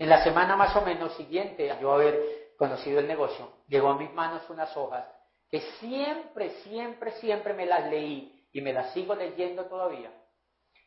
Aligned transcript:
En 0.00 0.08
la 0.08 0.24
semana 0.24 0.56
más 0.56 0.74
o 0.76 0.80
menos 0.80 1.14
siguiente 1.16 1.70
a 1.70 1.78
yo 1.78 1.92
haber 1.92 2.54
conocido 2.56 3.00
el 3.00 3.06
negocio, 3.06 3.52
llegó 3.68 3.90
a 3.90 3.98
mis 3.98 4.10
manos 4.14 4.48
unas 4.48 4.74
hojas 4.74 5.06
que 5.50 5.60
siempre, 5.78 6.48
siempre, 6.62 7.12
siempre 7.20 7.52
me 7.52 7.66
las 7.66 7.90
leí 7.90 8.48
y 8.50 8.62
me 8.62 8.72
las 8.72 8.94
sigo 8.94 9.14
leyendo 9.14 9.66
todavía, 9.66 10.10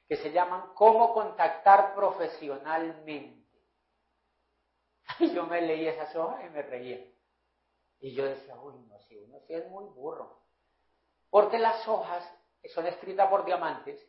que 0.07 0.18
se 0.18 0.31
llaman 0.31 0.73
Cómo 0.73 1.13
contactar 1.13 1.94
profesionalmente. 1.94 3.47
Y 5.20 5.32
yo 5.32 5.46
me 5.46 5.62
leí 5.62 5.88
esas 5.88 6.16
hojas 6.16 6.46
y 6.48 6.50
me 6.50 6.64
reía. 6.64 7.06
Y 8.00 8.16
yo 8.16 8.26
decía, 8.26 8.56
uy, 8.60 8.80
no, 8.88 9.00
si 9.02 9.16
uno 9.16 9.38
sí 9.42 9.54
es 9.54 9.70
muy 9.70 9.86
burro. 9.94 10.42
Porque 11.30 11.60
las 11.60 11.88
hojas 11.88 12.28
son 12.74 12.88
escritas 12.88 13.30
por 13.30 13.46
diamantes 13.46 14.04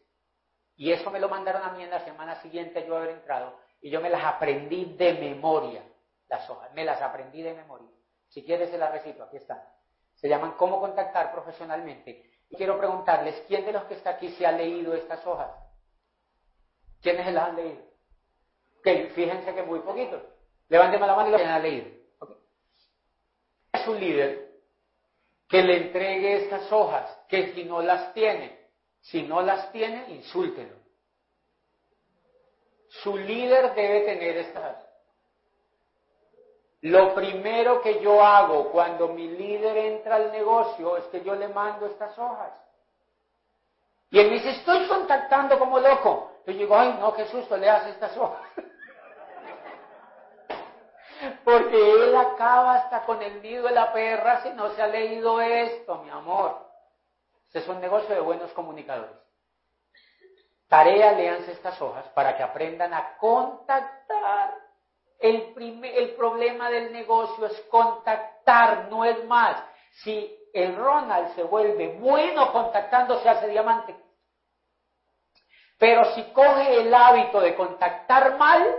y 0.76 0.92
eso 0.92 1.10
me 1.10 1.20
lo 1.20 1.28
mandaron 1.28 1.62
a 1.62 1.72
mí 1.72 1.82
en 1.82 1.90
la 1.90 2.02
semana 2.06 2.40
siguiente 2.40 2.86
yo 2.86 2.96
haber 2.96 3.10
entrado 3.10 3.63
y 3.84 3.90
yo 3.90 4.00
me 4.00 4.08
las 4.08 4.24
aprendí 4.24 4.96
de 4.96 5.12
memoria, 5.12 5.82
las 6.30 6.48
hojas, 6.48 6.72
me 6.72 6.86
las 6.86 7.02
aprendí 7.02 7.42
de 7.42 7.52
memoria. 7.52 7.90
Si 8.28 8.42
quieres 8.42 8.70
se 8.70 8.78
las 8.78 8.90
recito, 8.90 9.22
aquí 9.22 9.36
están. 9.36 9.62
Se 10.14 10.26
llaman 10.26 10.52
Cómo 10.52 10.80
contactar 10.80 11.30
profesionalmente. 11.32 12.30
Y 12.48 12.56
quiero 12.56 12.78
preguntarles, 12.78 13.44
¿quién 13.46 13.66
de 13.66 13.72
los 13.72 13.84
que 13.84 13.92
está 13.92 14.10
aquí 14.12 14.30
se 14.30 14.46
ha 14.46 14.52
leído 14.52 14.94
estas 14.94 15.26
hojas? 15.26 15.50
¿Quiénes 17.02 17.26
se 17.26 17.32
las 17.32 17.50
han 17.50 17.56
leído? 17.56 17.82
Ok, 18.78 19.12
fíjense 19.14 19.54
que 19.54 19.62
muy 19.62 19.80
poquitos. 19.80 20.22
Levánteme 20.70 21.06
la 21.06 21.16
mano 21.16 21.28
y 21.28 21.32
lo 21.32 21.36
que 21.36 21.44
han 21.44 21.62
leído. 21.62 21.88
Es 23.70 23.86
un 23.86 24.00
líder 24.00 24.50
que 25.46 25.62
le 25.62 25.76
entregue 25.76 26.44
estas 26.44 26.72
hojas, 26.72 27.14
que 27.28 27.52
si 27.52 27.64
no 27.64 27.82
las 27.82 28.14
tiene, 28.14 28.66
si 29.02 29.24
no 29.24 29.42
las 29.42 29.70
tiene, 29.72 30.08
insúltelo. 30.08 30.83
Su 33.02 33.16
líder 33.16 33.74
debe 33.74 34.00
tener 34.02 34.36
estas. 34.36 34.84
Lo 36.82 37.14
primero 37.14 37.80
que 37.80 38.00
yo 38.00 38.22
hago 38.22 38.70
cuando 38.70 39.08
mi 39.08 39.26
líder 39.28 39.76
entra 39.76 40.16
al 40.16 40.30
negocio 40.30 40.96
es 40.98 41.04
que 41.06 41.22
yo 41.22 41.34
le 41.34 41.48
mando 41.48 41.86
estas 41.86 42.16
hojas. 42.18 42.52
Y 44.10 44.20
él 44.20 44.28
me 44.28 44.34
dice, 44.34 44.50
estoy 44.50 44.86
contactando 44.86 45.58
como 45.58 45.80
loco. 45.80 46.30
Yo 46.46 46.52
digo, 46.52 46.76
ay, 46.76 46.96
no, 47.00 47.14
qué 47.14 47.26
susto, 47.26 47.56
le 47.56 47.68
hace 47.70 47.90
estas 47.90 48.16
hojas. 48.16 48.42
Porque 51.44 51.92
él 51.92 52.14
acaba 52.14 52.74
hasta 52.74 53.06
con 53.06 53.22
el 53.22 53.40
nido 53.42 53.64
de 53.64 53.72
la 53.72 53.92
perra 53.92 54.42
si 54.42 54.50
no 54.50 54.70
se 54.74 54.82
ha 54.82 54.86
leído 54.86 55.40
esto, 55.40 56.02
mi 56.02 56.10
amor. 56.10 56.64
Este 57.46 57.60
es 57.60 57.68
un 57.68 57.80
negocio 57.80 58.14
de 58.14 58.20
buenos 58.20 58.52
comunicadores. 58.52 59.23
Tarea, 60.74 61.12
leanse 61.12 61.52
estas 61.52 61.80
hojas 61.80 62.04
para 62.14 62.36
que 62.36 62.42
aprendan 62.42 62.92
a 62.92 63.16
contactar. 63.16 64.54
El, 65.20 65.54
el 65.84 66.16
problema 66.16 66.68
del 66.68 66.92
negocio 66.92 67.46
es 67.46 67.60
contactar, 67.70 68.88
no 68.90 69.04
es 69.04 69.24
más. 69.24 69.62
Si 70.02 70.36
el 70.52 70.74
Ronald 70.74 71.32
se 71.36 71.44
vuelve 71.44 71.96
bueno 72.00 72.50
contactando, 72.50 73.20
se 73.20 73.28
hace 73.28 73.46
diamante. 73.46 73.94
Pero 75.78 76.06
si 76.06 76.24
coge 76.32 76.80
el 76.80 76.92
hábito 76.92 77.38
de 77.38 77.54
contactar 77.54 78.36
mal, 78.36 78.76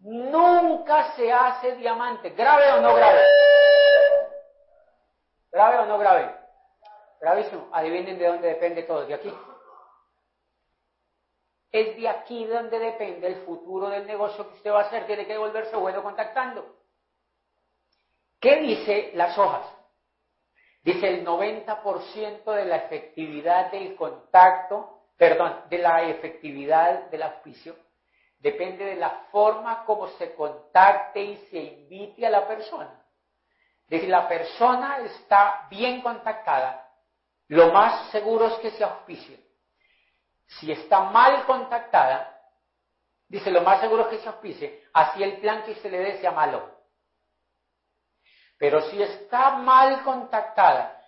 nunca 0.00 1.12
se 1.12 1.32
hace 1.32 1.76
diamante. 1.76 2.28
¿Grave 2.30 2.70
o 2.72 2.82
no 2.82 2.94
grave? 2.96 3.22
¿Grave 5.50 5.78
o 5.78 5.86
no 5.86 5.96
grave? 5.96 6.34
Gravísimo. 7.18 7.70
Adivinen 7.72 8.18
de 8.18 8.26
dónde 8.26 8.48
depende 8.48 8.82
todo. 8.82 9.06
De 9.06 9.14
aquí. 9.14 9.32
Es 11.70 11.96
de 11.96 12.08
aquí 12.08 12.44
donde 12.46 12.78
depende 12.78 13.28
el 13.28 13.36
futuro 13.44 13.88
del 13.88 14.06
negocio 14.06 14.48
que 14.48 14.56
usted 14.56 14.72
va 14.72 14.80
a 14.80 14.84
hacer. 14.84 15.06
Tiene 15.06 15.26
que 15.26 15.38
volverse 15.38 15.76
bueno 15.76 16.02
contactando. 16.02 16.80
¿Qué 18.40 18.56
dice 18.56 19.12
las 19.14 19.36
hojas? 19.38 19.66
Dice 20.82 21.08
el 21.08 21.26
90% 21.26 22.52
de 22.54 22.64
la 22.64 22.76
efectividad 22.76 23.70
del 23.70 23.94
contacto, 23.96 25.02
perdón, 25.16 25.64
de 25.68 25.78
la 25.78 26.04
efectividad 26.04 27.10
del 27.10 27.22
auspicio, 27.22 27.76
depende 28.38 28.86
de 28.86 28.96
la 28.96 29.26
forma 29.30 29.84
como 29.84 30.08
se 30.08 30.34
contacte 30.34 31.20
y 31.20 31.36
se 31.50 31.58
invite 31.58 32.26
a 32.26 32.30
la 32.30 32.48
persona. 32.48 33.04
De 33.88 34.00
si 34.00 34.06
la 34.06 34.26
persona 34.26 35.00
está 35.00 35.66
bien 35.68 36.00
contactada, 36.00 36.88
lo 37.48 37.72
más 37.72 38.10
seguro 38.10 38.46
es 38.46 38.54
que 38.54 38.70
se 38.70 38.84
auspicie. 38.84 39.49
Si 40.58 40.70
está 40.70 41.00
mal 41.00 41.44
contactada, 41.46 42.40
dice 43.28 43.50
lo 43.50 43.62
más 43.62 43.80
seguro 43.80 44.02
es 44.02 44.08
que 44.08 44.18
se 44.18 44.28
auspicie, 44.28 44.84
así 44.92 45.22
el 45.22 45.40
plan 45.40 45.62
que 45.64 45.76
se 45.76 45.88
le 45.88 45.98
dé 45.98 46.20
sea 46.20 46.32
malo. 46.32 46.78
Pero 48.58 48.82
si 48.90 49.00
está 49.02 49.56
mal 49.56 50.02
contactada, 50.02 51.00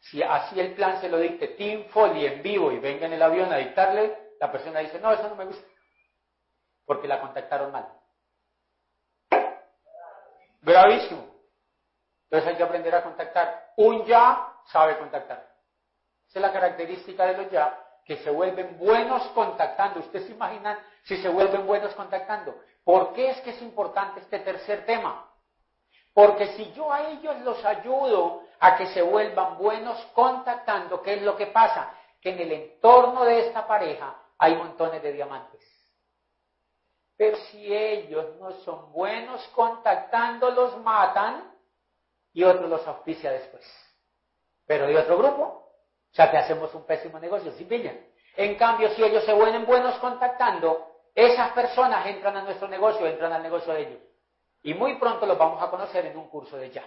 si 0.00 0.22
así 0.22 0.58
el 0.58 0.74
plan 0.74 1.00
se 1.00 1.08
lo 1.08 1.18
dicte 1.18 1.48
Team 1.48 1.88
Foley 1.90 2.26
en 2.26 2.42
vivo 2.42 2.72
y 2.72 2.78
venga 2.78 3.06
en 3.06 3.12
el 3.12 3.22
avión 3.22 3.52
a 3.52 3.58
dictarle, 3.58 4.32
la 4.40 4.50
persona 4.50 4.80
dice, 4.80 4.98
no, 4.98 5.12
eso 5.12 5.28
no 5.28 5.36
me 5.36 5.44
gusta, 5.44 5.66
porque 6.84 7.06
la 7.06 7.20
contactaron 7.20 7.70
mal. 7.70 7.88
Gravísimo. 10.62 11.38
Entonces 12.24 12.50
hay 12.50 12.56
que 12.56 12.62
aprender 12.62 12.94
a 12.94 13.02
contactar. 13.02 13.72
Un 13.76 14.04
ya 14.04 14.54
sabe 14.66 14.98
contactar. 14.98 15.48
Esa 16.28 16.38
es 16.38 16.42
la 16.42 16.52
característica 16.52 17.26
de 17.26 17.36
los 17.38 17.50
ya, 17.50 17.87
que 18.08 18.16
se 18.16 18.30
vuelven 18.30 18.78
buenos 18.78 19.22
contactando. 19.34 20.00
¿Ustedes 20.00 20.28
se 20.28 20.32
imaginan 20.32 20.78
si 21.04 21.18
se 21.18 21.28
vuelven 21.28 21.66
buenos 21.66 21.94
contactando? 21.94 22.58
¿Por 22.82 23.12
qué 23.12 23.32
es 23.32 23.40
que 23.42 23.50
es 23.50 23.60
importante 23.60 24.20
este 24.20 24.38
tercer 24.38 24.86
tema? 24.86 25.30
Porque 26.14 26.46
si 26.56 26.72
yo 26.72 26.90
a 26.90 27.10
ellos 27.10 27.38
los 27.42 27.62
ayudo 27.66 28.44
a 28.60 28.78
que 28.78 28.86
se 28.86 29.02
vuelvan 29.02 29.58
buenos 29.58 30.02
contactando, 30.14 31.02
¿qué 31.02 31.14
es 31.14 31.22
lo 31.22 31.36
que 31.36 31.48
pasa? 31.48 31.92
Que 32.22 32.30
en 32.30 32.40
el 32.40 32.52
entorno 32.52 33.26
de 33.26 33.46
esta 33.46 33.66
pareja 33.66 34.16
hay 34.38 34.56
montones 34.56 35.02
de 35.02 35.12
diamantes. 35.12 35.62
Pero 37.14 37.36
si 37.50 37.76
ellos 37.76 38.36
no 38.40 38.52
son 38.64 38.90
buenos 38.90 39.46
contactando, 39.48 40.50
los 40.50 40.78
matan 40.78 41.52
y 42.32 42.42
otro 42.42 42.68
los 42.68 42.86
auspicia 42.86 43.30
después. 43.32 43.64
Pero 44.66 44.86
de 44.86 44.96
otro 44.96 45.18
grupo, 45.18 45.67
o 46.12 46.14
sea 46.14 46.30
que 46.30 46.38
hacemos 46.38 46.74
un 46.74 46.84
pésimo 46.84 47.18
negocio, 47.18 47.52
¿sí 47.52 47.64
pillan? 47.64 47.98
En 48.36 48.54
cambio, 48.56 48.90
si 48.90 49.02
ellos 49.02 49.24
se 49.24 49.32
vuelven 49.32 49.66
buenos 49.66 49.98
contactando, 49.98 50.86
esas 51.14 51.52
personas 51.52 52.06
entran 52.06 52.36
a 52.36 52.42
nuestro 52.42 52.68
negocio, 52.68 53.06
entran 53.06 53.32
al 53.32 53.42
negocio 53.42 53.72
de 53.72 53.80
ellos. 53.80 54.00
Y 54.62 54.74
muy 54.74 54.96
pronto 54.96 55.26
los 55.26 55.36
vamos 55.36 55.62
a 55.62 55.70
conocer 55.70 56.06
en 56.06 56.16
un 56.16 56.28
curso 56.28 56.56
de 56.56 56.70
ya. 56.70 56.84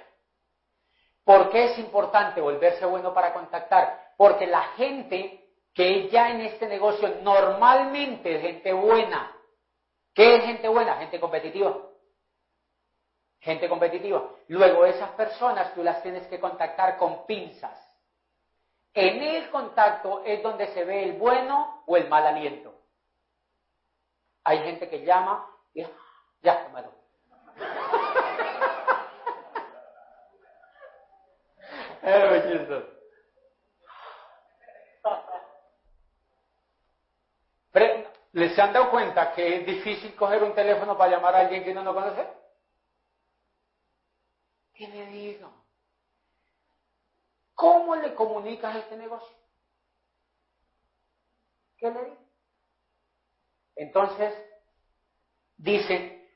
¿Por 1.23 1.49
qué 1.49 1.65
es 1.65 1.79
importante 1.79 2.41
volverse 2.41 2.85
bueno 2.85 3.13
para 3.13 3.33
contactar? 3.33 4.13
Porque 4.17 4.47
la 4.47 4.61
gente 4.75 5.49
que 5.73 6.09
ya 6.09 6.31
en 6.31 6.41
este 6.41 6.67
negocio 6.67 7.21
normalmente 7.21 8.35
es 8.35 8.41
gente 8.41 8.73
buena. 8.73 9.35
¿Qué 10.13 10.35
es 10.35 10.43
gente 10.43 10.67
buena? 10.67 10.95
Gente 10.97 11.19
competitiva. 11.19 11.77
Gente 13.39 13.69
competitiva. 13.69 14.29
Luego 14.47 14.85
esas 14.85 15.11
personas 15.11 15.73
tú 15.73 15.83
las 15.83 16.01
tienes 16.03 16.27
que 16.27 16.39
contactar 16.39 16.97
con 16.97 17.25
pinzas. 17.25 17.91
En 18.94 19.24
el 19.24 19.50
contacto 19.50 20.24
es 20.25 20.44
donde 20.44 20.68
se 20.74 20.84
ve 20.84 21.03
el 21.03 21.13
bueno 21.13 21.84
o 21.85 21.96
el 21.96 22.09
mal 22.09 22.28
aliento. 22.28 22.75
Hay 24.44 24.59
gente 24.59 24.90
que 24.90 25.06
llama 25.06 25.47
y 25.74 25.85
ya, 26.41 26.66
tomado. 26.66 26.94
es 32.03 32.51
¿Les 38.34 38.57
han 38.57 38.72
dado 38.74 38.90
cuenta 38.90 39.34
que 39.34 39.57
es 39.57 39.66
difícil 39.66 40.16
coger 40.16 40.41
un 40.44 40.56
teléfono 40.56 40.98
para 40.98 41.12
llamar 41.12 41.36
a 41.36 41.39
alguien 41.39 41.63
que 41.63 41.71
uno 41.71 41.83
no 41.83 41.94
conoce? 41.94 42.25
¿Qué 44.74 44.88
le 44.88 45.06
digo? 45.07 45.61
¿Cómo 47.62 47.96
le 47.96 48.16
comunicas 48.16 48.75
este 48.75 48.98
negocio? 48.98 49.38
¿Qué 51.78 51.92
le 51.92 52.06
digo? 52.06 52.18
Entonces, 53.75 54.34
dice, 55.58 56.28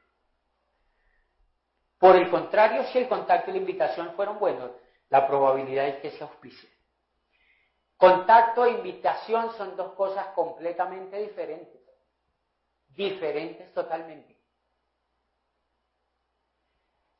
por 1.97 2.15
el 2.15 2.29
contrario, 2.29 2.83
si 2.91 2.99
el 2.99 3.07
contacto 3.07 3.49
y 3.49 3.53
la 3.53 3.59
invitación 3.59 4.13
fueron 4.15 4.37
buenos, 4.37 4.69
la 5.09 5.25
probabilidad 5.25 5.87
es 5.87 5.95
que 5.95 6.11
se 6.11 6.23
auspicie. 6.23 6.69
Contacto 7.97 8.63
e 8.63 8.73
invitación 8.73 9.51
son 9.53 9.75
dos 9.75 9.95
cosas 9.95 10.27
completamente 10.35 11.17
diferentes. 11.17 11.81
Diferentes 12.89 13.73
totalmente. 13.73 14.34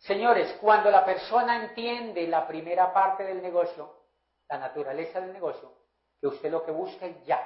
Señores, 0.06 0.56
cuando 0.62 0.92
la 0.92 1.04
persona 1.04 1.63
entiende 1.63 2.28
la 2.28 2.48
primera 2.48 2.94
parte 2.94 3.24
del 3.24 3.42
negocio, 3.42 4.04
la 4.48 4.60
naturaleza 4.60 5.19
del 5.19 5.34
negocio, 5.34 5.72
que 6.22 6.28
usted 6.28 6.52
lo 6.52 6.63
que 6.63 6.72
busca 6.72 7.07
es 7.07 7.25
ya, 7.25 7.42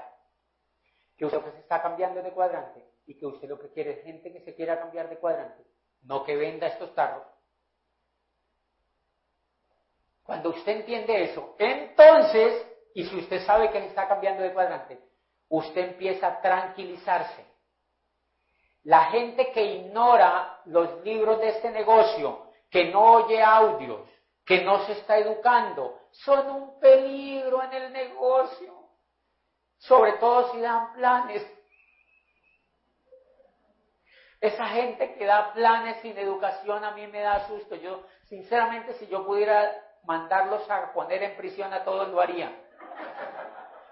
que 1.15 1.25
usted 1.25 1.37
lo 1.37 1.45
que 1.45 1.51
se 1.51 1.59
está 1.59 1.81
cambiando 1.81 2.21
de 2.21 2.31
cuadrante, 2.31 2.85
y 3.05 3.17
que 3.17 3.25
usted 3.25 3.47
lo 3.47 3.57
que 3.57 3.71
quiere 3.71 3.91
es 3.91 4.03
gente 4.03 4.33
que 4.33 4.41
se 4.41 4.55
quiera 4.55 4.77
cambiar 4.77 5.09
de 5.09 5.17
cuadrante, 5.17 5.63
no 6.03 6.25
que 6.25 6.35
venda 6.35 6.67
estos 6.67 6.93
tarros. 6.93 7.25
Cuando 10.23 10.49
usted 10.49 10.79
entiende 10.79 11.23
eso, 11.23 11.55
entonces, 11.57 12.67
y 12.93 13.05
si 13.05 13.15
usted 13.19 13.41
sabe 13.45 13.71
que 13.71 13.85
está 13.85 14.05
cambiando 14.07 14.43
de 14.43 14.53
cuadrante, 14.53 14.99
usted 15.47 15.91
empieza 15.91 16.27
a 16.27 16.41
tranquilizarse. 16.41 17.45
La 18.83 19.05
gente 19.05 19.51
que 19.53 19.63
ignora 19.63 20.59
los 20.65 21.03
libros 21.05 21.39
de 21.39 21.49
este 21.49 21.71
negocio, 21.71 22.48
que 22.69 22.85
no 22.91 23.13
oye 23.13 23.41
audios, 23.41 24.07
que 24.45 24.61
no 24.61 24.85
se 24.85 24.93
está 24.93 25.17
educando, 25.17 25.99
son 26.11 26.49
un 26.49 26.79
peligro 26.79 27.63
en 27.63 27.73
el 27.73 27.93
negocio. 27.93 28.73
Sobre 29.77 30.13
todo 30.13 30.51
si 30.51 30.59
dan 30.59 30.93
planes. 30.93 31.45
Esa 34.41 34.67
gente 34.67 35.15
que 35.15 35.25
da 35.25 35.53
planes 35.53 36.01
sin 36.01 36.17
educación 36.17 36.83
a 36.83 36.91
mí 36.91 37.07
me 37.07 37.21
da 37.21 37.47
susto. 37.47 37.75
Yo, 37.75 38.03
sinceramente, 38.23 38.93
si 38.93 39.07
yo 39.07 39.25
pudiera 39.25 39.71
mandarlos 40.03 40.69
a 40.69 40.93
poner 40.93 41.23
en 41.23 41.37
prisión 41.37 41.73
a 41.73 41.83
todos, 41.83 42.07
lo 42.09 42.21
haría. 42.21 42.51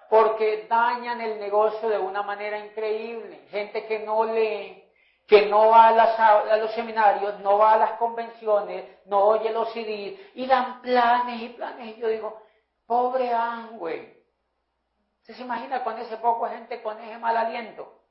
Porque 0.09 0.65
dañan 0.69 1.19
el 1.19 1.39
negocio 1.39 1.89
de 1.89 1.99
una 1.99 2.23
manera 2.23 2.57
increíble. 2.59 3.45
Gente 3.49 3.85
que 3.85 3.99
no 3.99 4.23
lee, 4.23 4.86
que 5.27 5.45
no 5.47 5.69
va 5.69 5.89
a, 5.89 6.57
los 6.57 6.71
seminarios, 6.71 7.39
no 7.41 7.57
va 7.57 7.73
a 7.73 7.77
las 7.77 7.91
convenciones, 7.99 9.05
no 9.07 9.25
oye 9.25 9.51
los 9.51 9.69
CDs 9.73 10.17
y 10.35 10.47
dan 10.47 10.81
planes 10.81 11.41
y 11.41 11.49
planes. 11.49 11.97
Y 11.97 11.99
yo 11.99 12.07
digo, 12.07 12.41
pobre 12.85 13.33
Angüe. 13.33 14.25
¿Usted 15.19 15.33
se 15.33 15.41
imagina 15.41 15.83
con 15.83 15.97
ese 15.97 16.15
poco 16.17 16.47
gente 16.47 16.81
con 16.81 16.97
ese 17.01 17.17
mal 17.17 17.35
aliento? 17.35 18.05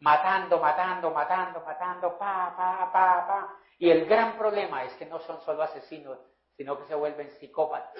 Matando, 0.00 0.58
matando, 0.58 1.10
matando, 1.10 1.60
matando, 1.60 2.18
pa, 2.18 2.54
pa, 2.54 2.92
pa, 2.92 3.26
pa. 3.26 3.56
Y 3.78 3.90
el 3.90 4.04
gran 4.04 4.36
problema 4.36 4.84
es 4.84 4.92
que 4.96 5.06
no 5.06 5.18
son 5.20 5.40
solo 5.40 5.62
asesinos, 5.62 6.18
sino 6.58 6.78
que 6.78 6.84
se 6.84 6.94
vuelven 6.94 7.30
psicópatas. 7.30 7.94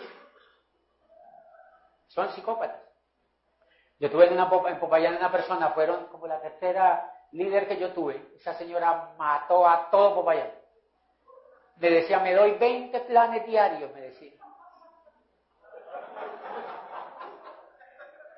Son 2.09 2.29
psicópatas. 2.33 2.83
Yo 3.99 4.11
tuve 4.11 4.27
en, 4.27 4.35
una, 4.35 4.51
en 4.69 4.79
Popayán 4.79 5.17
una 5.17 5.33
persona, 5.33 5.71
fueron 5.71 6.07
como 6.09 6.27
la 6.27 6.41
tercera 6.43 7.15
líder 7.33 7.69
que 7.69 7.79
yo 7.79 7.93
tuve, 7.93 8.33
esa 8.37 8.55
señora 8.55 9.13
mató 9.19 9.67
a 9.67 9.91
todo 9.91 10.15
Popayán. 10.15 10.51
Me 11.77 11.91
decía, 11.91 12.19
me 12.21 12.35
doy 12.35 12.53
20 12.53 13.01
planes 13.01 13.47
diarios, 13.47 13.93
me 13.95 14.01
decía. 14.01 14.33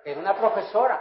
Era 0.04 0.20
una 0.20 0.34
profesora. 0.34 1.00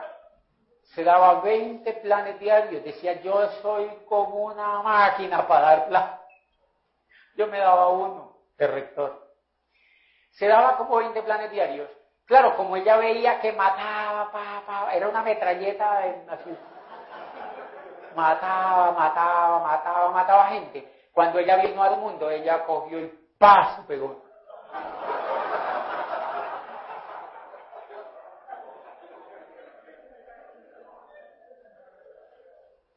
Se 0.83 1.03
daba 1.03 1.41
20 1.41 1.91
planes 1.93 2.39
diarios. 2.39 2.83
Decía, 2.83 3.21
yo 3.21 3.49
soy 3.61 3.89
como 4.07 4.45
una 4.45 4.81
máquina 4.81 5.47
para 5.47 5.61
dar 5.61 5.87
planes. 5.87 6.19
Yo 7.35 7.47
me 7.47 7.59
daba 7.59 7.89
uno, 7.89 8.37
el 8.57 8.71
rector. 8.71 9.27
Se 10.31 10.47
daba 10.47 10.77
como 10.77 10.97
20 10.97 11.21
planes 11.23 11.51
diarios. 11.51 11.89
Claro, 12.25 12.55
como 12.55 12.75
ella 12.75 12.95
veía 12.97 13.41
que 13.41 13.51
mataba, 13.51 14.31
pa, 14.31 14.93
era 14.93 15.09
una 15.09 15.23
metralleta 15.23 16.05
en 16.05 16.29
así 16.29 16.55
mataba, 18.19 18.91
mataba, 18.91 19.59
mataba, 19.59 20.11
mataba 20.11 20.47
gente. 20.47 21.09
Cuando 21.13 21.39
ella 21.39 21.57
vino 21.57 21.81
al 21.81 21.97
mundo, 21.97 22.29
ella 22.29 22.65
cogió 22.65 22.99
el 22.99 23.09
paso, 23.37 23.85
pegó. 23.87 24.21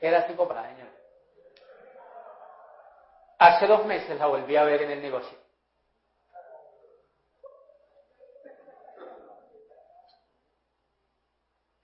Era 0.00 0.26
psicópata, 0.26 0.64
señor. 0.64 0.88
Hace 3.38 3.66
dos 3.66 3.86
meses 3.86 4.18
la 4.18 4.26
volví 4.26 4.56
a 4.56 4.64
ver 4.64 4.82
en 4.82 4.90
el 4.90 5.02
negocio. 5.02 5.38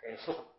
Eso 0.03 0.58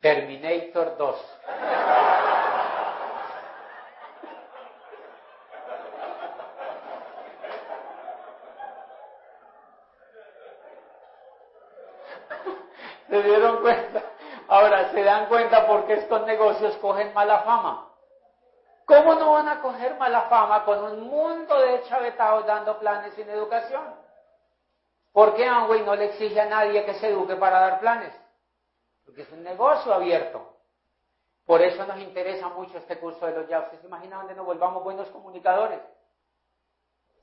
Terminator 0.00 0.96
2. 0.96 1.16
¿Se 13.08 13.22
dieron 13.22 13.60
cuenta? 13.60 14.02
Ahora, 14.46 14.92
¿se 14.92 15.02
dan 15.02 15.26
cuenta 15.26 15.66
por 15.66 15.86
qué 15.86 15.94
estos 15.94 16.24
negocios 16.26 16.76
cogen 16.76 17.12
mala 17.12 17.40
fama? 17.40 17.88
¿Cómo 18.84 19.14
no 19.14 19.32
van 19.32 19.48
a 19.48 19.60
coger 19.60 19.96
mala 19.96 20.22
fama 20.22 20.64
con 20.64 20.84
un 20.84 21.08
mundo 21.08 21.60
de 21.60 21.82
chavetados 21.82 22.46
dando 22.46 22.78
planes 22.78 23.14
sin 23.14 23.28
educación? 23.28 23.82
¿Por 25.12 25.34
qué 25.34 25.44
Amway 25.44 25.82
no 25.82 25.96
le 25.96 26.06
exige 26.06 26.40
a 26.40 26.46
nadie 26.46 26.84
que 26.84 26.94
se 26.94 27.08
eduque 27.08 27.34
para 27.34 27.58
dar 27.58 27.80
planes? 27.80 28.14
Porque 29.08 29.22
es 29.22 29.32
un 29.32 29.42
negocio 29.42 29.94
abierto. 29.94 30.54
Por 31.46 31.62
eso 31.62 31.86
nos 31.86 31.98
interesa 31.98 32.50
mucho 32.50 32.76
este 32.76 32.98
curso 32.98 33.24
de 33.24 33.32
los 33.32 33.48
ya. 33.48 33.60
¿Ustedes 33.60 33.80
se 33.80 33.86
imaginan 33.86 34.18
donde 34.18 34.34
nos 34.34 34.44
volvamos 34.44 34.84
buenos 34.84 35.08
comunicadores? 35.08 35.80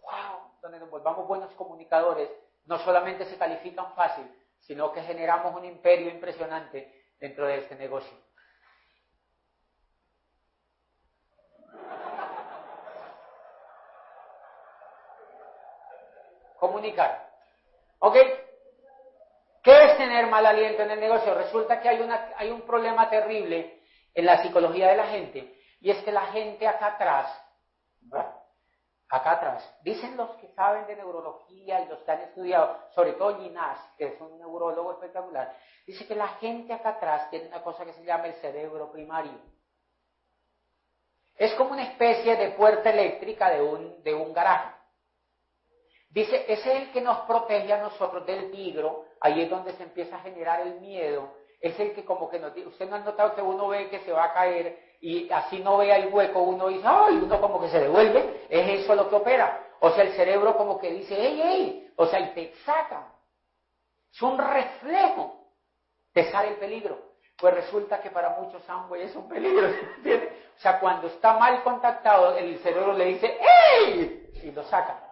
¡Wow! 0.01 0.49
Donde 0.63 0.79
nos 0.79 0.89
volvamos 0.89 1.27
buenos 1.27 1.53
comunicadores, 1.53 2.27
no 2.65 2.79
solamente 2.79 3.25
se 3.25 3.37
califican 3.37 3.93
fácil, 3.93 4.25
sino 4.61 4.91
que 4.91 5.03
generamos 5.03 5.55
un 5.55 5.63
imperio 5.63 6.09
impresionante 6.09 7.05
dentro 7.19 7.45
de 7.45 7.59
este 7.59 7.75
negocio. 7.75 8.17
Comunicar. 16.57 17.31
¿Ok? 17.99 18.17
¿Qué 19.65 19.85
es 19.85 19.97
tener 19.97 20.27
mal 20.27 20.45
aliento 20.45 20.83
en 20.83 20.91
el 20.91 20.99
negocio? 20.99 21.33
Resulta 21.33 21.81
que 21.81 21.89
hay, 21.89 21.99
una, 21.99 22.33
hay 22.37 22.51
un 22.51 22.61
problema 22.61 23.09
terrible 23.09 23.81
en 24.13 24.23
la 24.23 24.43
psicología 24.43 24.89
de 24.89 24.95
la 24.95 25.07
gente, 25.07 25.55
y 25.81 25.89
es 25.89 26.03
que 26.03 26.11
la 26.11 26.27
gente 26.27 26.67
acá 26.67 26.85
atrás, 26.93 27.35
acá 29.09 29.31
atrás, 29.31 29.77
dicen 29.81 30.15
los 30.17 30.29
que 30.35 30.49
saben 30.49 30.85
de 30.85 30.95
neurología 30.95 31.81
y 31.81 31.87
los 31.87 31.97
que 32.03 32.11
han 32.11 32.21
estudiado, 32.21 32.77
sobre 32.93 33.13
todo 33.13 33.39
Ginás, 33.39 33.79
que 33.97 34.05
es 34.05 34.21
un 34.21 34.37
neurólogo 34.37 34.91
espectacular, 34.91 35.57
dice 35.87 36.05
que 36.05 36.13
la 36.13 36.27
gente 36.27 36.71
acá 36.71 36.89
atrás 36.89 37.31
tiene 37.31 37.47
una 37.47 37.63
cosa 37.63 37.85
que 37.85 37.93
se 37.93 38.05
llama 38.05 38.27
el 38.27 38.35
cerebro 38.35 38.91
primario. 38.91 39.39
Es 41.37 41.55
como 41.55 41.71
una 41.71 41.89
especie 41.89 42.35
de 42.35 42.51
puerta 42.51 42.91
eléctrica 42.91 43.49
de 43.49 43.63
un, 43.63 44.03
de 44.03 44.13
un 44.13 44.31
garaje. 44.31 44.75
Dice, 46.11 46.45
ese 46.47 46.71
es 46.71 46.81
el 46.83 46.91
que 46.91 47.01
nos 47.01 47.21
protege 47.21 47.73
a 47.73 47.81
nosotros 47.81 48.27
del 48.27 48.51
tigro, 48.51 49.04
ahí 49.25 49.41
es 49.41 49.49
donde 49.49 49.73
se 49.73 49.83
empieza 49.83 50.15
a 50.17 50.21
generar 50.21 50.61
el 50.61 50.79
miedo, 50.79 51.33
es 51.59 51.79
el 51.79 51.93
que 51.93 52.05
como 52.05 52.29
que 52.29 52.39
nos 52.39 52.55
usted 52.55 52.87
no 52.87 52.97
ha 52.97 52.99
notado 52.99 53.33
que 53.33 53.41
uno 53.41 53.67
ve 53.69 53.89
que 53.89 53.99
se 53.99 54.11
va 54.11 54.25
a 54.25 54.33
caer 54.33 54.77
y 55.01 55.31
así 55.31 55.59
no 55.59 55.77
vea 55.77 55.97
el 55.97 56.13
hueco, 56.13 56.41
uno 56.41 56.67
dice, 56.67 56.83
ay, 56.85 57.15
uno 57.15 57.41
como 57.41 57.59
que 57.59 57.69
se 57.69 57.79
devuelve, 57.79 58.45
es 58.49 58.81
eso 58.81 58.95
lo 58.95 59.09
que 59.09 59.15
opera. 59.15 59.61
O 59.79 59.89
sea, 59.91 60.03
el 60.03 60.13
cerebro 60.13 60.55
como 60.55 60.79
que 60.79 60.91
dice, 60.91 61.15
hey, 61.17 61.41
hey, 61.43 61.91
o 61.95 62.05
sea, 62.05 62.19
y 62.19 62.33
te 62.33 62.53
saca. 62.65 63.11
Es 64.13 64.21
un 64.21 64.37
reflejo, 64.37 65.49
te 66.13 66.31
sale 66.31 66.49
el 66.49 66.55
peligro. 66.55 66.99
Pues 67.37 67.53
resulta 67.53 67.99
que 67.99 68.11
para 68.11 68.29
muchos 68.39 68.67
Amway 68.69 69.03
es 69.03 69.15
un 69.15 69.27
peligro, 69.27 69.67
¿entiendes? 69.97 70.33
O 70.57 70.61
sea, 70.61 70.79
cuando 70.79 71.07
está 71.07 71.33
mal 71.33 71.63
contactado, 71.63 72.37
el 72.37 72.57
cerebro 72.59 72.93
le 72.93 73.05
dice, 73.05 73.39
¡Ey! 73.81 74.31
Y 74.43 74.51
lo 74.51 74.63
saca. 74.65 75.04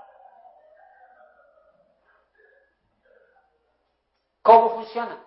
¿Cómo 4.44 4.70
funciona? 4.76 5.26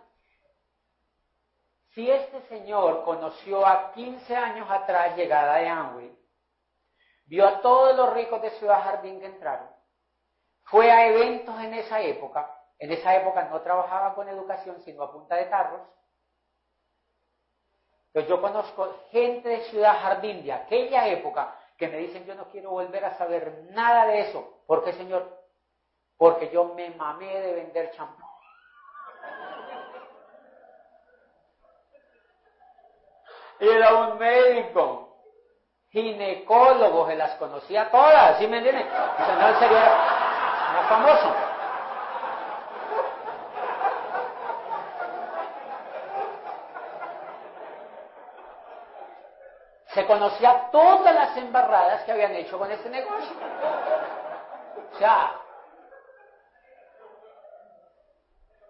Si 1.95 2.09
este 2.09 2.43
señor 2.43 3.03
conoció 3.05 3.67
a 3.67 3.93
15 3.93 4.37
años 4.37 4.71
atrás 4.71 5.17
llegada 5.17 5.57
de 5.57 5.69
Amway, 5.69 6.19
vio 7.25 7.49
a 7.49 7.61
todos 7.63 7.97
los 7.97 8.13
ricos 8.13 8.41
de 8.43 8.51
Ciudad 8.51 8.85
Jardín 8.85 9.19
que 9.19 9.27
entraron, 9.27 9.71
fue 10.65 10.91
a 10.91 11.09
eventos 11.09 11.59
en 11.61 11.73
esa 11.75 12.01
época, 12.03 12.55
en 12.79 12.93
esa 12.93 13.17
época 13.17 13.45
no 13.45 13.63
trabajaba 13.63 14.15
con 14.15 14.29
educación 14.29 14.81
sino 14.83 15.03
a 15.03 15.11
punta 15.11 15.37
de 15.37 15.47
tarros, 15.47 15.81
entonces 18.09 18.31
yo 18.31 18.41
conozco 18.41 18.95
gente 19.11 19.49
de 19.49 19.61
Ciudad 19.65 19.99
Jardín 20.01 20.43
de 20.45 20.53
aquella 20.53 21.07
época 21.09 21.55
que 21.77 21.89
me 21.89 21.99
dicen 21.99 22.25
yo 22.25 22.35
no 22.35 22.51
quiero 22.51 22.71
volver 22.71 23.05
a 23.05 23.17
saber 23.19 23.69
nada 23.71 24.07
de 24.07 24.21
eso. 24.21 24.63
¿Por 24.67 24.85
qué, 24.85 24.95
señor? 24.95 25.39
Porque 26.17 26.49
yo 26.51 26.73
me 26.75 26.91
mamé 26.91 27.41
de 27.41 27.53
vender 27.53 27.91
champú. 27.93 28.26
era 33.61 33.95
un 33.95 34.19
médico. 34.19 35.03
Ginecólogo, 35.91 37.07
se 37.07 37.17
las 37.17 37.35
conocía 37.37 37.91
todas, 37.91 38.39
¿sí 38.39 38.47
me 38.47 38.59
entienden? 38.59 38.87
O 38.87 39.25
sea, 39.25 39.35
no 39.37 39.59
sería 39.59 39.85
más 40.75 40.89
famoso. 40.89 41.57
se 49.97 50.05
conocía 50.05 50.69
todas 50.71 51.15
las 51.15 51.35
embarradas 51.39 52.05
que 52.05 52.13
habían 52.13 52.35
hecho 52.35 52.59
con 52.59 52.71
este 52.71 52.91
negocio. 52.91 53.35
O 54.93 54.99
sea, 54.99 55.41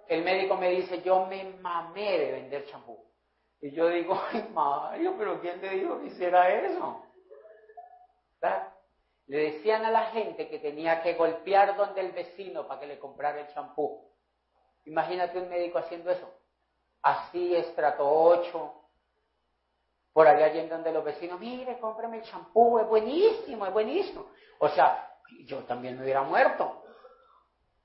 el 0.07 0.23
médico 0.23 0.57
me 0.57 0.69
dice, 0.71 1.02
yo 1.02 1.26
me 1.26 1.43
mamé 1.61 2.16
de 2.16 2.31
vender 2.31 2.66
champú. 2.66 3.05
Y 3.61 3.73
yo 3.73 3.89
digo, 3.89 4.19
ay 4.33 4.49
Mario, 4.53 5.15
pero 5.19 5.41
¿quién 5.41 5.61
te 5.61 5.71
dijo 5.71 6.01
que 6.01 6.07
hiciera 6.07 6.53
eso? 6.53 7.03
Le 9.27 9.39
decían 9.53 9.85
a 9.85 9.91
la 9.91 10.05
gente 10.07 10.49
que 10.49 10.61
tenía 10.61 11.03
que 11.03 11.15
golpear 11.15 11.77
donde 11.77 12.01
el 12.01 12.13
vecino 12.13 12.67
para 12.69 12.81
que 12.81 12.87
le 12.87 12.99
comprara 12.99 13.41
el 13.41 13.49
champú. 13.49 14.09
Imagínate 14.85 15.39
un 15.39 15.49
médico 15.49 15.79
haciendo 15.79 16.11
eso. 16.11 16.33
Así, 17.03 17.55
estrato 17.55 18.09
8, 18.09 18.73
por 20.13 20.29
allá 20.29 20.49
yendo 20.53 20.77
donde 20.77 20.93
los 20.93 21.05
vecinos, 21.05 21.41
mire, 21.41 21.79
cómprame 21.79 22.19
el 22.19 22.23
champú, 22.23 22.79
es 22.79 22.87
buenísimo, 22.87 23.67
es 23.67 23.73
buenísimo. 23.73 24.27
O 24.61 24.69
sea, 24.69 25.13
yo 25.45 25.65
también 25.65 25.97
me 25.97 26.05
hubiera 26.05 26.23
muerto. 26.23 26.85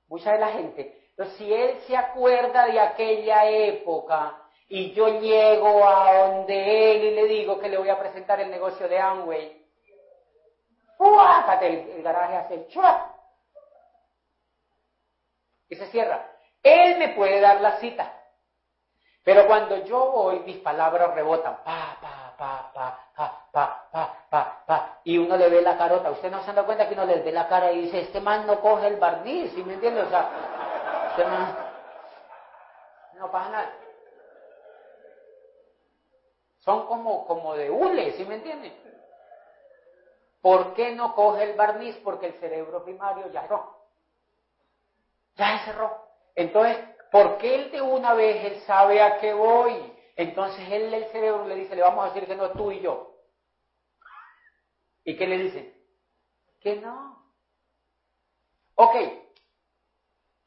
Mucha 0.08 0.32
de 0.32 0.38
la 0.38 0.48
gente. 0.52 1.10
Entonces, 1.10 1.36
si 1.36 1.52
él 1.52 1.80
se 1.86 1.96
acuerda 1.96 2.66
de 2.66 2.78
aquella 2.78 3.50
época 3.50 4.41
y 4.74 4.94
yo 4.94 5.20
llego 5.20 5.86
a 5.86 6.28
donde 6.28 6.92
él 6.92 7.04
y 7.04 7.10
le 7.10 7.24
digo 7.26 7.60
que 7.60 7.68
le 7.68 7.76
voy 7.76 7.90
a 7.90 7.98
presentar 7.98 8.40
el 8.40 8.50
negocio 8.50 8.88
de 8.88 8.98
Amway, 8.98 9.66
el, 11.60 11.90
el 11.90 12.02
garaje 12.02 12.36
hace 12.36 12.54
el 12.54 12.66
y 15.68 15.76
se 15.76 15.86
cierra. 15.88 16.26
Él 16.62 16.98
me 16.98 17.10
puede 17.10 17.38
dar 17.42 17.60
la 17.60 17.80
cita, 17.80 18.18
pero 19.22 19.46
cuando 19.46 19.84
yo 19.84 20.10
voy, 20.10 20.38
mis 20.40 20.56
palabras 20.60 21.14
rebotan, 21.16 21.58
pa, 21.62 21.98
pa, 22.00 22.34
pa, 22.38 22.72
pa, 22.72 23.08
pa, 23.14 23.48
pa, 23.52 23.88
pa, 23.92 24.26
pa, 24.30 24.64
pa, 24.66 25.00
y 25.04 25.18
uno 25.18 25.36
le 25.36 25.50
ve 25.50 25.60
la 25.60 25.76
carota. 25.76 26.10
Usted 26.12 26.30
no 26.30 26.42
se 26.44 26.52
da 26.54 26.64
cuenta 26.64 26.88
que 26.88 26.94
uno 26.94 27.04
le 27.04 27.20
ve 27.20 27.30
la 27.30 27.46
cara 27.46 27.72
y 27.72 27.82
dice, 27.82 28.00
este 28.00 28.22
man 28.22 28.46
no 28.46 28.58
coge 28.62 28.86
el 28.86 28.96
barniz, 28.96 29.52
¿sí 29.52 29.62
me 29.64 29.74
entiende? 29.74 30.00
O 30.00 30.08
sea, 30.08 30.30
este 31.10 31.26
man 31.26 31.58
no 33.18 33.30
pasa 33.30 33.50
nada. 33.50 33.81
Son 36.64 36.86
como, 36.86 37.26
como 37.26 37.54
de 37.54 37.70
hule, 37.70 38.12
¿sí 38.12 38.24
me 38.24 38.36
entiende? 38.36 38.72
¿Por 40.40 40.74
qué 40.74 40.94
no 40.94 41.14
coge 41.14 41.44
el 41.44 41.56
barniz? 41.56 41.96
Porque 42.04 42.26
el 42.26 42.34
cerebro 42.34 42.84
primario 42.84 43.30
ya 43.32 43.42
cerró. 43.42 43.76
Ya 45.36 45.64
cerró. 45.64 46.04
Entonces, 46.34 46.78
¿por 47.10 47.38
qué 47.38 47.54
él 47.54 47.70
de 47.72 47.80
una 47.80 48.14
vez 48.14 48.44
él 48.44 48.60
sabe 48.62 49.02
a 49.02 49.18
qué 49.18 49.32
voy? 49.32 49.92
Entonces 50.16 50.68
él 50.70 50.92
el 50.94 51.06
cerebro 51.06 51.46
le 51.46 51.56
dice, 51.56 51.74
le 51.74 51.82
vamos 51.82 52.04
a 52.04 52.12
decir 52.12 52.28
que 52.28 52.36
no 52.36 52.50
tú 52.50 52.70
y 52.70 52.80
yo. 52.80 53.16
¿Y 55.04 55.16
qué 55.16 55.26
le 55.26 55.38
dice? 55.38 55.74
Que 56.60 56.76
no. 56.76 57.24
Ok. 58.76 58.96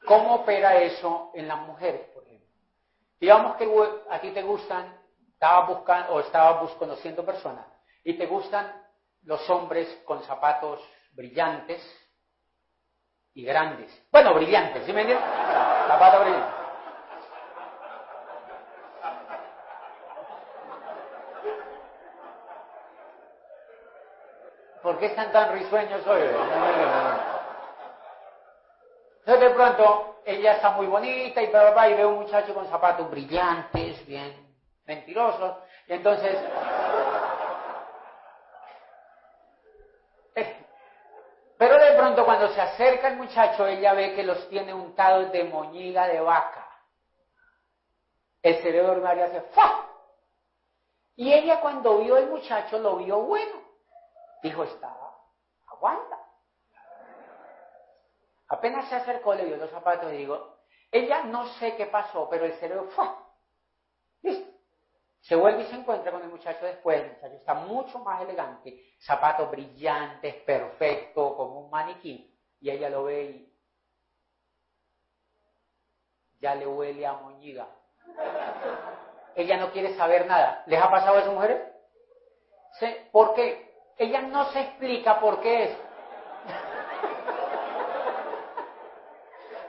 ¿Cómo 0.06 0.36
opera 0.36 0.80
eso 0.82 1.30
en 1.34 1.48
las 1.48 1.58
mujeres, 1.66 2.08
por 2.14 2.22
ejemplo? 2.24 2.48
Digamos 3.20 3.56
que 3.56 3.68
a 4.08 4.20
ti 4.20 4.30
te 4.30 4.42
gustan, 4.42 4.95
estabas 5.36 5.68
buscando 5.68 6.14
o 6.14 6.20
estabas 6.20 6.70
conociendo 6.72 7.24
personas 7.24 7.66
y 8.02 8.14
te 8.14 8.26
gustan 8.26 8.72
los 9.24 9.48
hombres 9.50 9.86
con 10.06 10.22
zapatos 10.22 10.80
brillantes 11.12 11.82
y 13.34 13.44
grandes. 13.44 13.90
Bueno, 14.10 14.32
brillantes, 14.32 14.86
¿sí 14.86 14.94
me 14.94 15.02
entiendes? 15.02 15.28
Zapatos 15.88 16.20
brillantes. 16.22 16.54
¿Por 24.82 24.98
qué 24.98 25.06
están 25.06 25.32
tan 25.32 25.52
risueños 25.52 26.06
hoy? 26.06 26.22
Entonces 29.18 29.48
de 29.48 29.50
pronto 29.50 30.20
ella 30.24 30.52
está 30.52 30.70
muy 30.70 30.86
bonita 30.86 31.42
y, 31.42 31.46
y 31.46 31.94
ve 31.94 32.06
un 32.06 32.20
muchacho 32.20 32.54
con 32.54 32.66
zapatos 32.68 33.10
brillantes, 33.10 34.06
bien 34.06 34.45
mentirosos, 34.86 35.56
y 35.86 35.92
entonces 35.92 36.36
Pero 41.58 41.78
de 41.78 41.92
pronto 41.96 42.24
cuando 42.24 42.48
se 42.48 42.60
acerca 42.60 43.08
el 43.08 43.16
muchacho, 43.16 43.66
ella 43.66 43.94
ve 43.94 44.14
que 44.14 44.22
los 44.22 44.48
tiene 44.48 44.74
untados 44.74 45.32
de 45.32 45.44
moñiga 45.44 46.06
de 46.06 46.20
vaca. 46.20 46.68
El 48.42 48.62
cerebro 48.62 48.96
de 48.96 49.00
María 49.00 49.24
hace 49.24 49.40
¡fa! 49.40 49.86
Y 51.16 51.32
ella 51.32 51.60
cuando 51.60 51.98
vio 51.98 52.18
el 52.18 52.28
muchacho 52.28 52.78
lo 52.78 52.96
vio 52.96 53.20
bueno. 53.20 53.62
Dijo, 54.42 54.64
está, 54.64 54.94
aguanta. 55.66 56.18
Apenas 58.48 58.88
se 58.88 58.96
acercó, 58.96 59.34
le 59.34 59.46
vio 59.46 59.56
los 59.56 59.70
zapatos 59.70 60.12
y 60.12 60.18
digo, 60.18 60.58
ella 60.92 61.24
no 61.24 61.46
sé 61.54 61.74
qué 61.76 61.86
pasó, 61.86 62.28
pero 62.28 62.44
el 62.44 62.52
cerebro. 62.58 62.90
Se 65.26 65.34
vuelve 65.34 65.62
y 65.62 65.66
se 65.66 65.74
encuentra 65.74 66.12
con 66.12 66.22
el 66.22 66.28
muchacho 66.28 66.64
después, 66.64 67.02
el 67.02 67.10
muchacho 67.14 67.34
está 67.34 67.54
mucho 67.54 67.98
más 67.98 68.22
elegante, 68.22 68.80
zapatos 69.00 69.50
brillantes, 69.50 70.36
perfecto, 70.44 71.36
como 71.36 71.62
un 71.62 71.70
maniquí, 71.70 72.32
y 72.60 72.70
ella 72.70 72.88
lo 72.88 73.02
ve 73.04 73.22
y 73.24 73.52
ya 76.38 76.54
le 76.54 76.64
huele 76.64 77.04
a 77.04 77.14
moñiga. 77.14 77.66
Ella 79.34 79.56
no 79.56 79.72
quiere 79.72 79.96
saber 79.96 80.26
nada. 80.26 80.62
¿Les 80.66 80.80
ha 80.80 80.88
pasado 80.88 81.16
a 81.16 81.20
esas 81.20 81.32
mujeres? 81.32 81.60
¿Sí? 82.78 82.86
¿Por 83.10 83.34
qué? 83.34 83.74
Ella 83.98 84.22
no 84.22 84.44
se 84.52 84.60
explica 84.60 85.18
por 85.18 85.40
qué 85.40 85.64
es. 85.64 85.76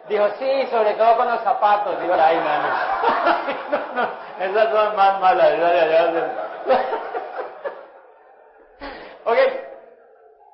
Dijo, 0.07 0.29
sí, 0.37 0.67
sobre 0.67 0.93
todo 0.93 1.17
con 1.17 1.27
los 1.27 1.41
zapatos. 1.41 1.99
Digo, 1.99 2.13
ay, 2.13 2.37
no, 3.71 3.79
no, 3.79 3.93
no, 3.95 4.26
esas 4.39 4.71
son 4.71 4.95
más 4.95 5.19
malas. 5.19 5.59
ok, 9.25 9.37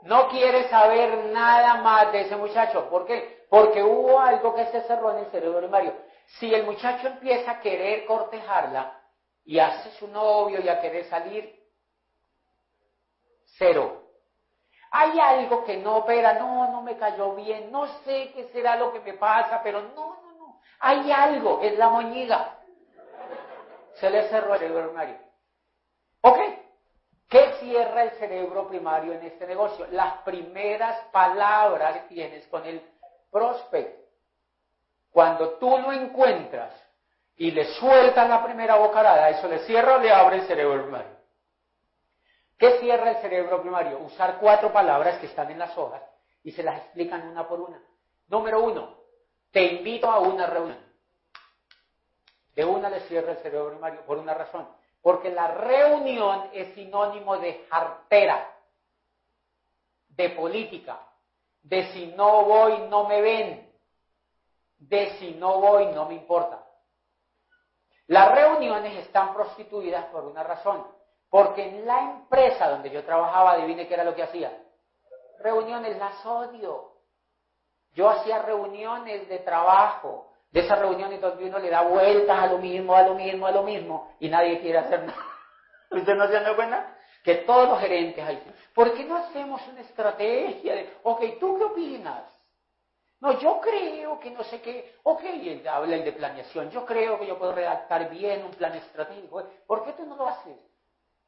no 0.04 0.28
quiere 0.30 0.70
saber 0.70 1.26
nada 1.32 1.76
más 1.76 2.12
de 2.12 2.22
ese 2.22 2.36
muchacho. 2.36 2.90
¿Por 2.90 3.06
qué? 3.06 3.46
Porque 3.50 3.84
hubo 3.84 4.20
algo 4.20 4.56
que 4.56 4.66
se 4.68 4.82
cerró 4.82 5.12
en 5.12 5.26
el 5.26 5.32
cerebro 5.32 5.62
de 5.62 5.68
Mario. 5.68 5.94
Si 6.40 6.54
el 6.54 6.64
muchacho 6.64 7.08
empieza 7.08 7.52
a 7.52 7.60
querer 7.60 8.06
cortejarla 8.06 9.00
y 9.46 9.60
hace 9.60 9.92
su 9.92 10.08
novio 10.08 10.60
y 10.62 10.70
a 10.70 10.80
querer 10.80 11.06
salir, 11.06 11.54
cero. 13.58 14.02
Hay 14.92 15.20
algo 15.20 15.64
que 15.66 15.78
no 15.78 15.98
opera, 15.98 16.34
no, 16.34 16.72
no 16.72 16.82
me 16.82 16.98
cayó 16.98 17.34
bien, 17.34 17.72
no 17.72 17.88
sé 18.04 18.32
qué 18.34 18.50
será 18.54 18.76
lo 18.76 18.94
que 18.94 19.00
me 19.00 19.14
pasa, 19.14 19.62
pero 19.64 19.82
no, 19.82 20.22
no, 20.22 20.32
no. 20.38 20.62
Hay 20.80 21.12
algo, 21.12 21.62
es 21.62 21.78
la 21.78 21.90
moñiga. 21.90 22.60
Se 23.96 24.10
le 24.10 24.28
cerró 24.30 24.54
el 24.54 24.60
cerebro 24.60 24.88
primario. 24.88 25.18
¿Ok? 26.22 26.40
¿Qué 27.30 27.54
cierra 27.60 28.04
el 28.04 28.12
cerebro 28.12 28.68
primario 28.68 29.14
en 29.14 29.24
este 29.24 29.48
negocio? 29.48 29.88
Las 29.92 30.22
primeras 30.22 31.00
palabras 31.12 31.94
que 31.94 32.16
tienes 32.16 32.46
con 32.48 32.66
el 32.66 32.82
prospecto. 33.32 34.04
Cuando 35.12 35.58
tú 35.58 35.78
lo 35.78 35.92
encuentras 35.92 36.72
y 37.36 37.52
le 37.52 37.66
sueltas 37.76 38.30
la 38.30 38.44
primera 38.44 38.76
bocarada, 38.76 39.30
eso 39.30 39.48
le 39.48 39.60
cierra 39.66 39.96
o 39.96 40.00
le 40.00 40.12
abre 40.12 40.38
el 40.38 40.48
cerebro 40.48 40.84
primario. 40.84 41.14
¿Qué 42.58 42.80
cierra 42.80 43.12
el 43.12 43.18
cerebro 43.18 43.62
primario? 43.62 44.00
Usar 44.00 44.38
cuatro 44.40 44.72
palabras 44.72 45.18
que 45.20 45.26
están 45.26 45.52
en 45.52 45.60
las 45.60 45.78
hojas 45.78 46.02
y 46.44 46.52
se 46.52 46.64
las 46.64 46.78
explican 46.78 47.28
una 47.28 47.48
por 47.48 47.60
una. 47.60 47.82
Número 48.28 48.64
uno, 48.64 48.98
te 49.52 49.64
invito 49.64 50.10
a 50.10 50.20
una 50.20 50.48
reunión. 50.48 50.83
De 52.56 52.64
una 52.64 52.90
le 52.90 53.02
cierra 53.02 53.32
el 53.32 53.38
cerebro 53.40 53.72
primario 53.72 54.06
por 54.06 54.18
una 54.18 54.34
razón. 54.34 54.68
Porque 55.02 55.32
la 55.32 55.48
reunión 55.48 56.50
es 56.54 56.74
sinónimo 56.76 57.38
de 57.38 57.66
jartera, 57.70 58.56
de 60.10 60.30
política, 60.30 61.00
de 61.62 61.92
si 61.94 62.08
no 62.08 62.46
voy 62.46 62.88
no 62.90 63.06
me 63.06 63.22
ven, 63.22 63.74
de 64.78 65.18
si 65.18 65.32
no 65.32 65.60
voy 65.60 65.88
no 65.88 66.08
me 66.08 66.16
importa. 66.16 66.64
Las 68.08 68.32
reuniones 68.34 68.98
están 68.98 69.34
prostituidas 69.34 70.06
por 70.06 70.26
una 70.26 70.44
razón 70.44 70.86
porque 71.34 71.68
en 71.68 71.88
la 71.88 72.00
empresa 72.12 72.70
donde 72.70 72.92
yo 72.92 73.04
trabajaba, 73.04 73.54
adivine 73.54 73.88
qué 73.88 73.96
era 73.96 74.04
lo 74.04 74.14
que 74.14 74.22
hacía. 74.22 74.56
Reuniones, 75.40 75.98
las 75.98 76.24
odio. 76.24 76.92
Yo 77.94 78.08
hacía 78.08 78.44
reuniones 78.44 79.28
de 79.28 79.40
trabajo, 79.40 80.32
de 80.54 80.62
esas 80.62 80.80
reuniones 80.80 81.20
donde 81.20 81.46
uno 81.46 81.60
le 81.60 81.70
da 81.70 81.82
vueltas 81.82 82.38
a 82.38 82.48
lo 82.48 82.60
mismo, 82.60 82.96
a 82.96 83.04
lo 83.04 83.16
mismo, 83.16 83.46
a 83.46 83.52
lo 83.52 83.64
mismo, 83.64 84.16
y 84.20 84.30
nadie 84.30 84.62
quiere 84.62 84.78
hacer 84.78 85.04
nada. 85.04 85.26
¿Usted 85.92 86.16
no 86.16 86.28
se 86.28 86.34
da 86.34 86.56
cuenta? 86.56 86.96
Que 87.24 87.36
todos 87.36 87.68
los 87.68 87.80
gerentes 87.82 88.24
ahí, 88.24 88.42
¿por 88.74 88.94
qué 88.94 89.04
no 89.04 89.18
hacemos 89.18 89.62
una 89.68 89.82
estrategia 89.82 90.76
de, 90.76 90.94
ok, 91.04 91.22
¿tú 91.40 91.58
qué 91.58 91.64
opinas? 91.66 92.24
No, 93.20 93.38
yo 93.40 93.60
creo 93.60 94.20
que 94.20 94.32
no 94.32 94.44
sé 94.44 94.62
qué, 94.62 94.96
ok, 95.04 95.24
habla 95.70 95.96
el 95.96 96.06
de 96.06 96.12
planeación, 96.14 96.70
yo 96.70 96.86
creo 96.86 97.20
que 97.20 97.28
yo 97.28 97.38
puedo 97.38 97.54
redactar 97.54 98.10
bien 98.10 98.46
un 98.46 98.52
plan 98.52 98.76
estratégico, 98.76 99.44
¿por 99.68 99.84
qué 99.84 99.94
tú 99.94 100.06
no 100.06 100.16
lo 100.16 100.28
haces? 100.28 100.58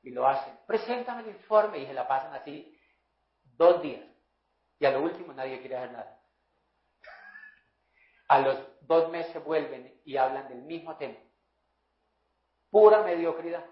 y 0.05 0.12
lo 0.12 0.27
hacen. 0.27 0.53
Preséntame 0.67 1.24
el 1.24 1.29
informe 1.29 1.79
y 1.79 1.88
se 1.88 1.94
la 1.94 2.08
pasan 2.08 2.34
así 2.36 2.77
dos 3.44 3.82
días. 3.82 4.03
Y 4.79 4.86
a 4.86 4.91
lo 4.91 5.01
último 5.01 5.34
nadie 5.34 5.60
quiere 5.60 5.77
hacer 5.77 5.91
nada. 5.91 6.14
A 8.27 8.39
los 8.39 8.58
dos 8.82 9.10
meses 9.12 9.44
vuelven 9.44 10.01
y 10.03 10.17
hablan 10.17 10.48
del 10.50 10.62
mismo 10.63 10.98
tema. 10.98 11.17
Pura 12.70 13.03
mediocridad. 13.03 13.65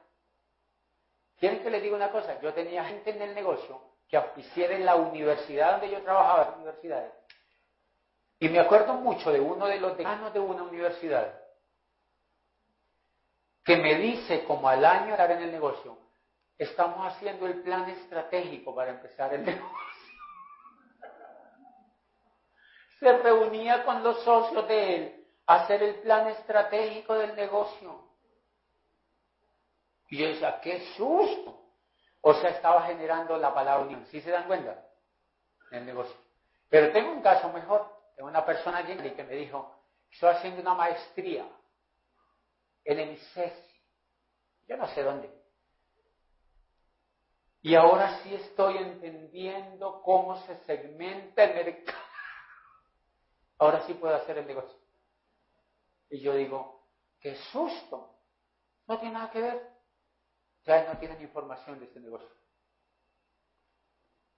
¿Quieren 1.38 1.62
que 1.62 1.70
les 1.70 1.82
diga 1.84 1.96
una 1.96 2.12
cosa? 2.12 2.40
Yo 2.42 2.54
tenía 2.54 2.86
gente 2.86 3.10
en 3.10 3.22
el 3.22 3.36
negocio 3.36 3.82
que 4.08 4.18
oficiara 4.18 4.76
en 4.76 4.86
la 4.86 4.96
universidad 4.96 5.74
donde 5.74 5.92
yo 5.92 6.02
trabajaba, 6.04 6.50
en 6.50 6.56
universidades. 6.56 7.14
Y 8.40 8.50
me 8.50 8.60
acuerdo 8.60 8.94
mucho 8.96 9.32
de 9.32 9.40
uno 9.40 9.66
de 9.66 9.80
los 9.80 9.98
decanos 9.98 10.34
de 10.34 10.40
una 10.40 10.64
universidad 10.64 11.40
que 13.64 13.78
me 13.78 13.96
dice 13.96 14.44
como 14.44 14.68
al 14.68 14.84
año 14.84 15.12
estar 15.12 15.32
en 15.32 15.44
el 15.44 15.52
negocio, 15.52 15.98
estamos 16.58 17.08
haciendo 17.08 17.48
el 17.48 17.62
plan 17.62 17.90
estratégico 17.90 18.76
para 18.76 18.92
empezar 18.92 19.34
el 19.34 19.46
negocio. 19.46 19.78
Se 23.04 23.18
reunía 23.18 23.84
con 23.84 24.02
los 24.02 24.24
socios 24.24 24.66
de 24.66 24.96
él 24.96 25.26
a 25.46 25.56
hacer 25.56 25.84
el 25.84 25.96
plan 25.96 26.26
estratégico 26.30 27.16
del 27.16 27.36
negocio. 27.36 28.02
Y 30.08 30.20
yo 30.20 30.28
decía, 30.28 30.62
qué 30.62 30.80
susto. 30.96 31.66
O 32.22 32.34
sea, 32.36 32.52
estaba 32.52 32.84
generando 32.84 33.36
la 33.36 33.54
palabra 33.54 33.84
unión. 33.84 34.06
¿Sí 34.06 34.22
se 34.22 34.32
dan 34.32 34.48
cuenta? 34.48 34.86
En 35.72 35.80
el 35.80 35.86
negocio. 35.88 36.16
Pero 36.70 36.94
tengo 36.94 37.12
un 37.12 37.22
caso 37.22 37.52
mejor. 37.52 37.86
Tengo 38.16 38.30
una 38.30 38.46
persona 38.46 38.86
que 38.86 39.24
me 39.26 39.36
dijo, 39.36 39.76
estoy 40.10 40.30
haciendo 40.30 40.62
una 40.62 40.74
maestría 40.74 41.46
en 42.86 43.00
el 43.00 43.12
ICES. 43.16 43.54
Yo 44.66 44.78
no 44.78 44.88
sé 44.88 45.04
dónde. 45.04 45.30
Y 47.64 47.76
ahora 47.76 48.22
sí 48.24 48.34
estoy 48.34 48.78
entendiendo 48.78 50.02
cómo 50.04 50.38
se 50.46 50.56
segmenta 50.64 51.44
el 51.44 51.54
mercado. 51.66 52.03
Ahora 53.64 53.86
sí 53.86 53.94
puedo 53.94 54.16
hacer 54.16 54.38
el 54.38 54.48
negocio. 54.48 54.78
Y 56.10 56.20
yo 56.20 56.34
digo, 56.36 56.88
qué 57.20 57.36
susto. 57.52 58.20
No 58.88 59.00
tiene 59.00 59.14
nada 59.14 59.32
que 59.32 59.42
ver. 59.42 59.70
Ya 60.64 60.92
no 60.92 61.00
tienen 61.00 61.22
información 61.22 61.80
de 61.80 61.86
este 61.86 62.00
negocio. 62.00 62.30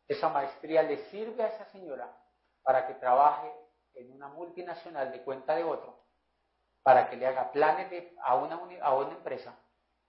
Esa 0.08 0.30
maestría 0.30 0.84
le 0.84 1.10
sirve 1.10 1.44
a 1.44 1.48
esa 1.48 1.66
señora 1.72 2.16
para 2.62 2.88
que 2.88 2.94
trabaje 2.96 3.52
en 3.94 4.12
una 4.12 4.28
multinacional 4.28 5.12
de 5.12 5.24
cuenta 5.24 5.56
de 5.56 5.64
otro, 5.64 6.06
para 6.84 7.10
que 7.10 7.16
le 7.16 7.26
haga 7.26 7.52
planes 7.52 8.14
a, 8.22 8.36
una, 8.36 8.60
a 8.82 8.94
una 8.96 9.12
empresa 9.12 9.58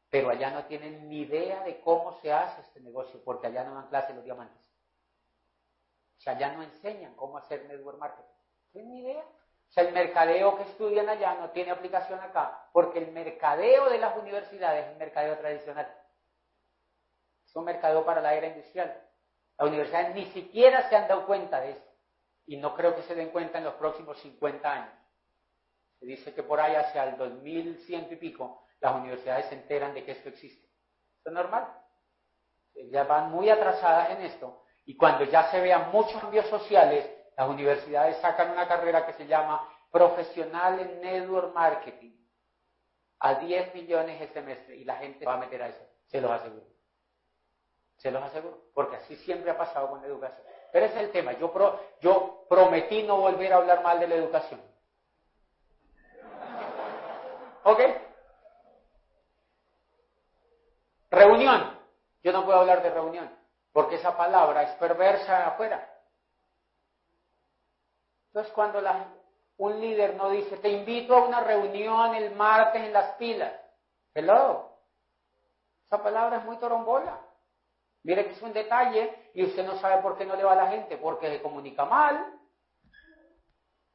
pero 0.08 0.30
allá 0.30 0.50
no 0.50 0.64
tienen 0.66 1.08
ni 1.08 1.22
idea 1.22 1.64
de 1.64 1.80
cómo 1.80 2.12
se 2.20 2.32
hace 2.32 2.60
este 2.62 2.80
negocio, 2.80 3.20
porque 3.24 3.48
allá 3.48 3.64
no 3.64 3.74
dan 3.74 3.88
clase 3.88 4.14
los 4.14 4.24
diamantes. 4.24 4.62
O 6.16 6.20
sea, 6.20 6.34
allá 6.34 6.52
no 6.52 6.62
enseñan 6.62 7.14
cómo 7.16 7.38
hacer 7.38 7.66
network 7.66 7.98
marketing. 7.98 8.35
Idea. 8.80 9.24
O 9.68 9.72
sea, 9.72 9.84
el 9.84 9.92
mercadeo 9.92 10.56
que 10.56 10.62
estudian 10.64 11.08
allá 11.08 11.34
no 11.34 11.50
tiene 11.50 11.70
aplicación 11.70 12.20
acá, 12.20 12.68
porque 12.72 12.98
el 12.98 13.12
mercadeo 13.12 13.90
de 13.90 13.98
las 13.98 14.16
universidades 14.16 14.86
es 14.86 14.92
un 14.92 14.98
mercadeo 14.98 15.36
tradicional. 15.38 15.92
Es 17.44 17.54
un 17.56 17.64
mercadeo 17.64 18.04
para 18.04 18.20
la 18.20 18.34
era 18.34 18.48
industrial. 18.48 19.02
Las 19.58 19.68
universidades 19.68 20.14
ni 20.14 20.26
siquiera 20.26 20.88
se 20.88 20.96
han 20.96 21.08
dado 21.08 21.26
cuenta 21.26 21.60
de 21.60 21.72
eso. 21.72 21.84
Y 22.46 22.56
no 22.58 22.74
creo 22.76 22.94
que 22.94 23.02
se 23.02 23.14
den 23.14 23.30
cuenta 23.30 23.58
en 23.58 23.64
los 23.64 23.74
próximos 23.74 24.18
50 24.20 24.70
años. 24.70 24.94
Se 25.98 26.06
dice 26.06 26.34
que 26.34 26.42
por 26.42 26.60
ahí 26.60 26.74
hacia 26.74 27.04
el 27.04 27.16
2100 27.16 28.12
y 28.12 28.16
pico 28.16 28.62
las 28.80 28.94
universidades 28.94 29.46
se 29.46 29.54
enteran 29.54 29.94
de 29.94 30.04
que 30.04 30.12
esto 30.12 30.28
existe. 30.28 30.66
Esto 31.18 31.30
es 31.30 31.32
normal. 31.32 31.66
Ya 32.90 33.04
van 33.04 33.30
muy 33.30 33.48
atrasadas 33.48 34.10
en 34.10 34.22
esto. 34.22 34.62
Y 34.84 34.96
cuando 34.96 35.24
ya 35.24 35.50
se 35.50 35.60
vean 35.60 35.90
muchos 35.90 36.20
cambios 36.20 36.46
sociales, 36.46 37.10
las 37.36 37.48
universidades 37.48 38.16
sacan 38.18 38.50
una 38.50 38.66
carrera 38.66 39.04
que 39.06 39.12
se 39.12 39.26
llama 39.26 39.68
Profesional 39.90 40.80
en 40.80 41.00
Network 41.00 41.54
Marketing 41.54 42.12
a 43.18 43.34
10 43.34 43.74
millones 43.74 44.20
el 44.20 44.28
semestre 44.32 44.76
y 44.76 44.84
la 44.84 44.96
gente 44.96 45.24
va 45.24 45.34
a 45.34 45.38
meter 45.38 45.62
a 45.62 45.68
eso. 45.68 45.86
Se 46.06 46.20
los 46.20 46.30
aseguro. 46.30 46.66
Se 47.98 48.10
los 48.10 48.22
aseguro. 48.22 48.58
Porque 48.74 48.96
así 48.96 49.16
siempre 49.16 49.50
ha 49.50 49.58
pasado 49.58 49.88
con 49.88 50.00
la 50.00 50.06
educación. 50.06 50.46
Pero 50.72 50.86
ese 50.86 50.96
es 50.96 51.02
el 51.04 51.12
tema. 51.12 51.32
Yo, 51.32 51.52
yo 52.00 52.46
prometí 52.48 53.02
no 53.02 53.18
volver 53.18 53.52
a 53.52 53.56
hablar 53.56 53.82
mal 53.82 54.00
de 54.00 54.08
la 54.08 54.14
educación. 54.14 54.60
¿Ok? 57.64 57.80
Reunión. 61.10 61.78
Yo 62.22 62.32
no 62.32 62.44
puedo 62.44 62.58
hablar 62.58 62.82
de 62.82 62.90
reunión, 62.90 63.30
porque 63.72 63.96
esa 63.96 64.16
palabra 64.16 64.64
es 64.64 64.70
perversa 64.76 65.46
afuera. 65.46 65.95
Entonces 68.36 68.52
cuando 68.52 68.82
un 69.56 69.80
líder 69.80 70.14
no 70.14 70.28
dice, 70.28 70.58
te 70.58 70.68
invito 70.68 71.16
a 71.16 71.24
una 71.26 71.40
reunión 71.40 72.14
el 72.14 72.34
martes 72.34 72.82
en 72.82 72.92
las 72.92 73.14
pilas, 73.14 73.50
hello, 74.12 74.76
esa 75.86 76.02
palabra 76.02 76.36
es 76.36 76.44
muy 76.44 76.58
torombola. 76.58 77.18
Mire 78.02 78.26
que 78.26 78.32
es 78.32 78.42
un 78.42 78.52
detalle 78.52 79.30
y 79.32 79.42
usted 79.42 79.64
no 79.64 79.78
sabe 79.78 80.02
por 80.02 80.18
qué 80.18 80.26
no 80.26 80.36
le 80.36 80.44
va 80.44 80.52
a 80.52 80.56
la 80.56 80.66
gente, 80.66 80.98
porque 80.98 81.30
se 81.30 81.40
comunica 81.40 81.86
mal. 81.86 82.38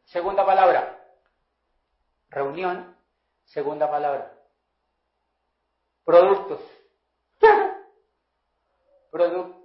Segunda 0.05 0.43
palabra, 0.43 0.99
reunión. 2.29 2.97
Segunda 3.45 3.91
palabra, 3.91 4.33
productos 6.03 6.61
productos. 9.11 9.60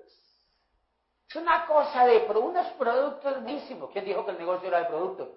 Una 1.36 1.66
cosa 1.66 2.06
de 2.06 2.26
unos 2.34 2.66
productos 2.72 3.42
buenísimos. 3.42 3.90
¿Quién 3.90 4.04
dijo 4.04 4.24
que 4.24 4.30
el 4.30 4.38
negocio 4.38 4.68
era 4.68 4.80
de 4.80 4.86
productos? 4.86 5.28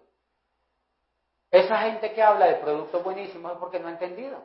Esa 1.52 1.78
gente 1.80 2.14
que 2.14 2.24
habla 2.24 2.48
de 2.48 2.56
productos 2.56 3.04
buenísimos 3.04 3.54
es 3.54 3.58
porque 3.58 3.80
no 3.80 3.88
ha 3.88 3.92
entendido. 3.92 4.42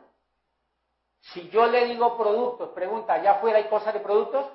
Si 1.19 1.49
yo 1.49 1.65
le 1.67 1.85
digo 1.85 2.17
productos, 2.17 2.69
pregunta, 2.69 3.13
¿allá 3.13 3.33
afuera 3.33 3.57
hay 3.57 3.69
cosas 3.69 3.93
de 3.93 3.99
productos? 3.99 4.45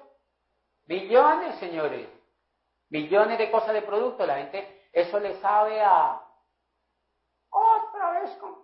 Millones, 0.86 1.56
señores. 1.58 2.08
Millones 2.90 3.38
de 3.38 3.50
cosas 3.50 3.72
de 3.72 3.82
productos. 3.82 4.26
La 4.26 4.36
gente, 4.36 4.88
eso 4.92 5.18
le 5.18 5.40
sabe 5.40 5.80
a... 5.80 6.20
Otra 7.50 8.20
vez 8.20 8.30
con. 8.36 8.60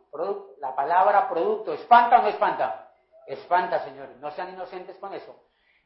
La 0.58 0.74
palabra 0.74 1.28
producto, 1.28 1.74
¿espanta 1.74 2.18
o 2.18 2.22
no 2.22 2.28
espanta? 2.28 2.90
Espanta, 3.26 3.84
señores. 3.84 4.16
No 4.16 4.30
sean 4.30 4.50
inocentes 4.50 4.96
con 4.98 5.12
eso. 5.12 5.34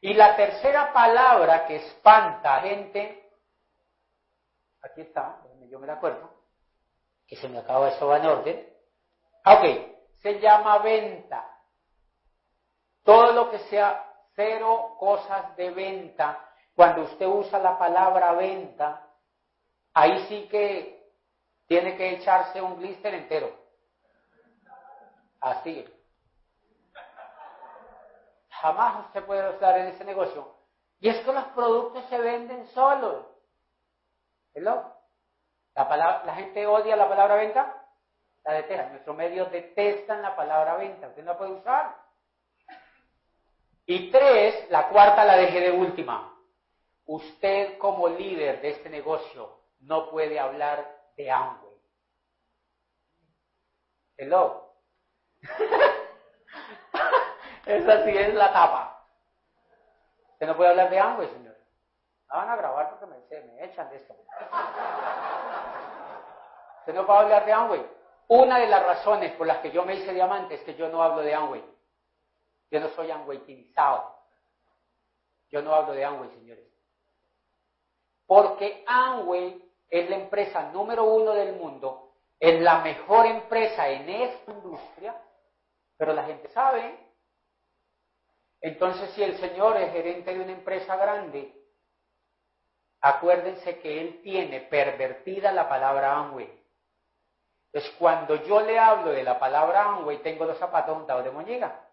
Y 0.01 0.15
la 0.15 0.35
tercera 0.35 0.91
palabra 0.91 1.67
que 1.67 1.75
espanta 1.75 2.55
a 2.55 2.61
gente, 2.61 3.31
aquí 4.81 5.01
está, 5.01 5.41
yo 5.69 5.77
me 5.79 5.85
la 5.85 5.93
acuerdo, 5.93 6.29
que 7.27 7.35
se 7.35 7.47
me 7.47 7.59
acaba 7.59 7.89
eso 7.89 8.13
en 8.15 8.25
orden. 8.25 8.73
Ah, 9.43 9.55
ok, 9.55 9.65
se 10.21 10.39
llama 10.39 10.79
venta. 10.79 11.47
Todo 13.03 13.31
lo 13.31 13.51
que 13.51 13.59
sea 13.69 14.11
cero 14.35 14.95
cosas 14.99 15.55
de 15.55 15.69
venta, 15.69 16.49
cuando 16.75 17.03
usted 17.03 17.27
usa 17.27 17.59
la 17.59 17.77
palabra 17.77 18.33
venta, 18.33 19.07
ahí 19.93 20.25
sí 20.27 20.47
que 20.49 21.13
tiene 21.67 21.95
que 21.95 22.15
echarse 22.15 22.59
un 22.59 22.77
glister 22.77 23.13
entero. 23.13 23.55
Así. 25.39 25.85
Jamás 28.61 29.07
usted 29.07 29.25
puede 29.25 29.49
estar 29.49 29.75
en 29.79 29.87
ese 29.87 30.05
negocio. 30.05 30.55
Y 30.99 31.09
es 31.09 31.19
que 31.25 31.33
los 31.33 31.45
productos 31.45 32.05
se 32.09 32.17
venden 32.19 32.67
solos. 32.67 33.25
¿Hello? 34.53 34.93
La, 35.73 36.21
la 36.23 36.35
gente 36.35 36.67
odia 36.67 36.95
la 36.95 37.09
palabra 37.09 37.35
venta, 37.35 37.87
la 38.43 38.53
detesta. 38.53 38.89
Nuestros 38.89 39.15
medios 39.15 39.51
detestan 39.51 40.21
la 40.21 40.35
palabra 40.35 40.75
venta. 40.75 41.07
Usted 41.07 41.23
no 41.23 41.31
la 41.31 41.37
puede 41.39 41.53
usar. 41.53 41.95
Y 43.87 44.11
tres, 44.11 44.69
la 44.69 44.89
cuarta 44.89 45.25
la 45.25 45.37
dejé 45.37 45.59
de 45.59 45.71
última. 45.71 46.37
Usted 47.05 47.79
como 47.79 48.09
líder 48.09 48.61
de 48.61 48.69
este 48.69 48.89
negocio 48.89 49.59
no 49.79 50.11
puede 50.11 50.39
hablar 50.39 51.09
de 51.17 51.31
Amway. 51.31 51.81
Hello. 54.17 54.75
Esa 57.65 58.03
sí 58.03 58.17
es 58.17 58.33
la 58.33 58.51
tapa. 58.51 59.05
Usted 60.33 60.47
no 60.47 60.57
puede 60.57 60.71
hablar 60.71 60.89
de 60.89 60.99
Amway, 60.99 61.27
señor. 61.29 61.55
Van 62.27 62.49
a 62.49 62.55
grabar 62.55 62.89
porque 62.89 63.05
me, 63.05 63.63
echan 63.63 63.89
de 63.89 63.97
esto. 63.97 64.15
Usted 66.79 66.93
no 66.93 67.05
puede 67.05 67.19
hablar 67.19 67.45
de 67.45 67.53
Amway. 67.53 67.85
Una 68.29 68.57
de 68.57 68.67
las 68.67 68.83
razones 68.83 69.33
por 69.33 69.45
las 69.45 69.57
que 69.57 69.71
yo 69.71 69.83
me 69.83 69.95
hice 69.95 70.13
diamante 70.13 70.55
es 70.55 70.61
que 70.63 70.75
yo 70.75 70.89
no 70.89 71.03
hablo 71.03 71.21
de 71.21 71.33
Amway. 71.33 71.63
Yo 72.71 72.79
no 72.79 72.87
soy 72.89 73.11
Amwaytilizado. 73.11 74.15
Yo 75.49 75.61
no 75.61 75.75
hablo 75.75 75.93
de 75.93 76.05
Amway, 76.05 76.29
señores. 76.29 76.65
Porque 78.25 78.83
Amway 78.87 79.69
es 79.89 80.09
la 80.09 80.15
empresa 80.15 80.71
número 80.71 81.03
uno 81.03 81.33
del 81.33 81.53
mundo, 81.57 82.13
es 82.39 82.59
la 82.61 82.79
mejor 82.79 83.25
empresa 83.25 83.89
en 83.89 84.09
esta 84.09 84.51
industria, 84.51 85.21
pero 85.97 86.13
la 86.13 86.23
gente 86.23 86.47
sabe 86.47 87.10
Entonces, 88.61 89.09
si 89.11 89.23
el 89.23 89.37
señor 89.37 89.77
es 89.77 89.91
gerente 89.91 90.33
de 90.33 90.39
una 90.39 90.51
empresa 90.51 90.95
grande, 90.95 91.51
acuérdense 93.01 93.79
que 93.79 93.99
él 93.99 94.21
tiene 94.21 94.61
pervertida 94.61 95.51
la 95.51 95.67
palabra 95.67 96.15
Amway. 96.17 96.49
Entonces, 97.73 97.97
cuando 97.97 98.35
yo 98.35 98.61
le 98.61 98.77
hablo 98.77 99.11
de 99.11 99.23
la 99.23 99.39
palabra 99.39 99.85
Amway, 99.85 100.17
tengo 100.19 100.45
los 100.45 100.59
zapatos 100.59 100.95
untados 100.95 101.23
de 101.23 101.31
moñiga. 101.31 101.87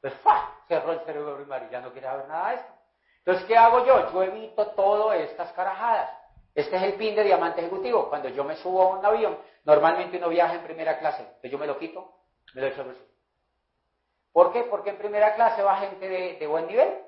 Pues 0.00 0.14
¡fa! 0.14 0.56
cerró 0.66 0.92
el 0.92 1.00
cerebro 1.00 1.36
primario, 1.36 1.68
ya 1.70 1.80
no 1.80 1.92
quiere 1.92 2.06
saber 2.06 2.28
nada 2.28 2.50
de 2.50 2.54
esto. 2.56 2.72
Entonces, 3.18 3.44
¿qué 3.44 3.56
hago 3.56 3.84
yo? 3.84 4.12
Yo 4.12 4.22
evito 4.22 4.66
todas 4.68 5.20
estas 5.20 5.52
carajadas. 5.52 6.10
Este 6.54 6.76
es 6.76 6.82
el 6.82 6.94
pin 6.94 7.14
de 7.14 7.24
diamante 7.24 7.60
ejecutivo. 7.60 8.08
Cuando 8.08 8.28
yo 8.28 8.44
me 8.44 8.56
subo 8.56 8.82
a 8.82 8.98
un 8.98 9.04
avión, 9.04 9.38
normalmente 9.64 10.16
uno 10.16 10.30
viaja 10.30 10.54
en 10.54 10.62
primera 10.62 10.98
clase. 10.98 11.22
Entonces 11.22 11.50
yo 11.50 11.58
me 11.58 11.66
lo 11.66 11.78
quito, 11.78 12.12
me 12.54 12.62
lo 12.62 12.66
echo 12.68 12.84
¿Por 14.32 14.52
qué? 14.52 14.62
Porque 14.64 14.90
en 14.90 14.98
primera 14.98 15.34
clase 15.34 15.62
va 15.62 15.76
gente 15.78 16.08
de, 16.08 16.46
buen 16.46 16.66
nivel. 16.66 17.02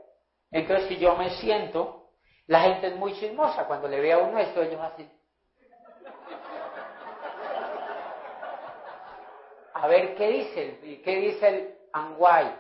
Entonces, 0.51 0.89
si 0.89 0.97
yo 0.99 1.17
me 1.17 1.31
siento, 1.31 2.11
la 2.47 2.61
gente 2.63 2.89
es 2.89 2.97
muy 2.97 3.15
chismosa. 3.15 3.67
Cuando 3.67 3.89
le 3.89 4.01
ve 4.01 4.13
a 4.13 4.19
uno 4.19 4.39
esto, 4.39 4.63
ellos 4.63 4.81
así. 4.81 5.09
A 9.75 9.87
ver, 9.89 10.15
¿qué 10.15 10.29
dice 10.29 11.01
qué 11.05 11.17
dice 11.17 11.49
el 11.49 11.79
Anguay? 11.93 12.57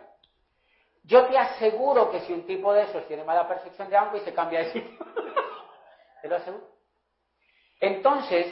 Yo 1.04 1.26
te 1.26 1.36
aseguro 1.36 2.10
que 2.10 2.20
si 2.20 2.32
un 2.32 2.46
tipo 2.46 2.72
de 2.72 2.82
esos 2.82 3.06
tiene 3.06 3.24
mala 3.24 3.46
percepción 3.46 3.90
de 3.90 3.96
Anguay, 3.96 4.22
se 4.24 4.34
cambia 4.34 4.60
de 4.60 4.72
sitio. 4.72 4.98
te 6.22 6.28
lo 6.28 6.36
aseguro. 6.36 6.72
Entonces, 7.80 8.46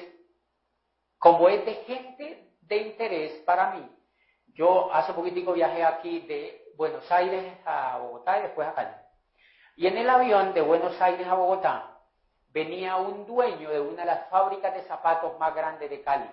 como 1.18 1.48
es 1.48 1.64
de 1.64 1.74
gente 1.74 2.50
de 2.62 2.76
interés 2.76 3.32
para 3.42 3.72
mí, 3.72 3.88
yo 4.54 4.92
hace 4.92 5.12
poquitico 5.12 5.52
viajé 5.52 5.84
aquí 5.84 6.20
de 6.20 6.72
Buenos 6.76 7.10
Aires 7.10 7.56
a 7.64 7.98
Bogotá 7.98 8.38
y 8.38 8.42
después 8.42 8.68
a 8.68 8.74
Cali. 8.74 8.94
Y 9.76 9.86
en 9.86 9.98
el 9.98 10.08
avión 10.08 10.52
de 10.54 10.60
Buenos 10.60 11.00
Aires 11.00 11.26
a 11.26 11.34
Bogotá 11.34 11.98
venía 12.48 12.96
un 12.96 13.26
dueño 13.26 13.70
de 13.70 13.80
una 13.80 14.02
de 14.02 14.06
las 14.06 14.28
fábricas 14.28 14.74
de 14.74 14.82
zapatos 14.82 15.38
más 15.38 15.54
grandes 15.54 15.88
de 15.88 16.02
Cali. 16.02 16.30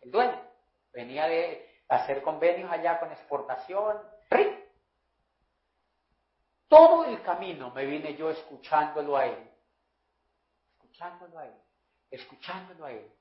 El 0.00 0.10
dueño 0.10 0.40
venía 0.92 1.26
de 1.26 1.82
hacer 1.88 2.22
convenios 2.22 2.70
allá 2.70 2.98
con 2.98 3.10
exportación. 3.10 4.00
Todo 6.68 7.04
el 7.04 7.22
camino 7.22 7.70
me 7.70 7.86
vine 7.86 8.16
yo 8.16 8.30
escuchándolo 8.30 9.16
a 9.16 9.26
él. 9.26 9.50
Escuchándolo 10.74 11.38
a 11.38 11.46
él. 11.46 11.54
Escuchándolo 12.10 12.84
a 12.84 12.90
él. 12.90 13.12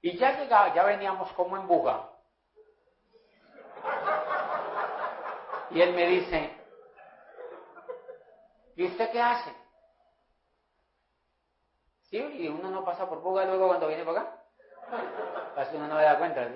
Y 0.00 0.16
ya 0.16 0.38
llegaba, 0.38 0.74
ya 0.74 0.84
veníamos 0.84 1.30
como 1.32 1.56
en 1.56 1.66
buga. 1.66 2.10
Y 5.70 5.80
él 5.80 5.92
me 5.94 6.06
dice, 6.06 6.50
¿y 8.76 8.86
usted 8.86 9.10
qué 9.10 9.20
hace? 9.20 9.52
Sí, 12.02 12.18
y 12.18 12.48
uno 12.48 12.70
no 12.70 12.84
pasa 12.84 13.08
por 13.08 13.20
buga 13.20 13.44
luego 13.44 13.68
cuando 13.68 13.88
viene 13.88 14.04
para 14.04 14.20
acá. 14.20 14.44
Así 15.56 15.76
uno 15.76 15.88
no 15.88 15.96
me 15.96 16.02
da 16.02 16.18
cuenta. 16.18 16.48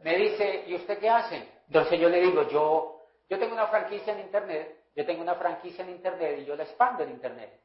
Me 0.00 0.16
dice, 0.16 0.64
¿y 0.66 0.74
usted 0.74 0.98
qué 0.98 1.10
hace? 1.10 1.48
Entonces 1.66 2.00
yo 2.00 2.08
le 2.08 2.20
digo, 2.20 2.42
yo, 2.48 3.02
yo 3.28 3.38
tengo 3.38 3.52
una 3.52 3.66
franquicia 3.66 4.14
en 4.14 4.20
Internet, 4.20 4.86
yo 4.96 5.04
tengo 5.04 5.22
una 5.22 5.34
franquicia 5.34 5.84
en 5.84 5.90
Internet 5.90 6.38
y 6.40 6.44
yo 6.44 6.56
la 6.56 6.64
expando 6.64 7.02
en 7.02 7.10
Internet. 7.10 7.60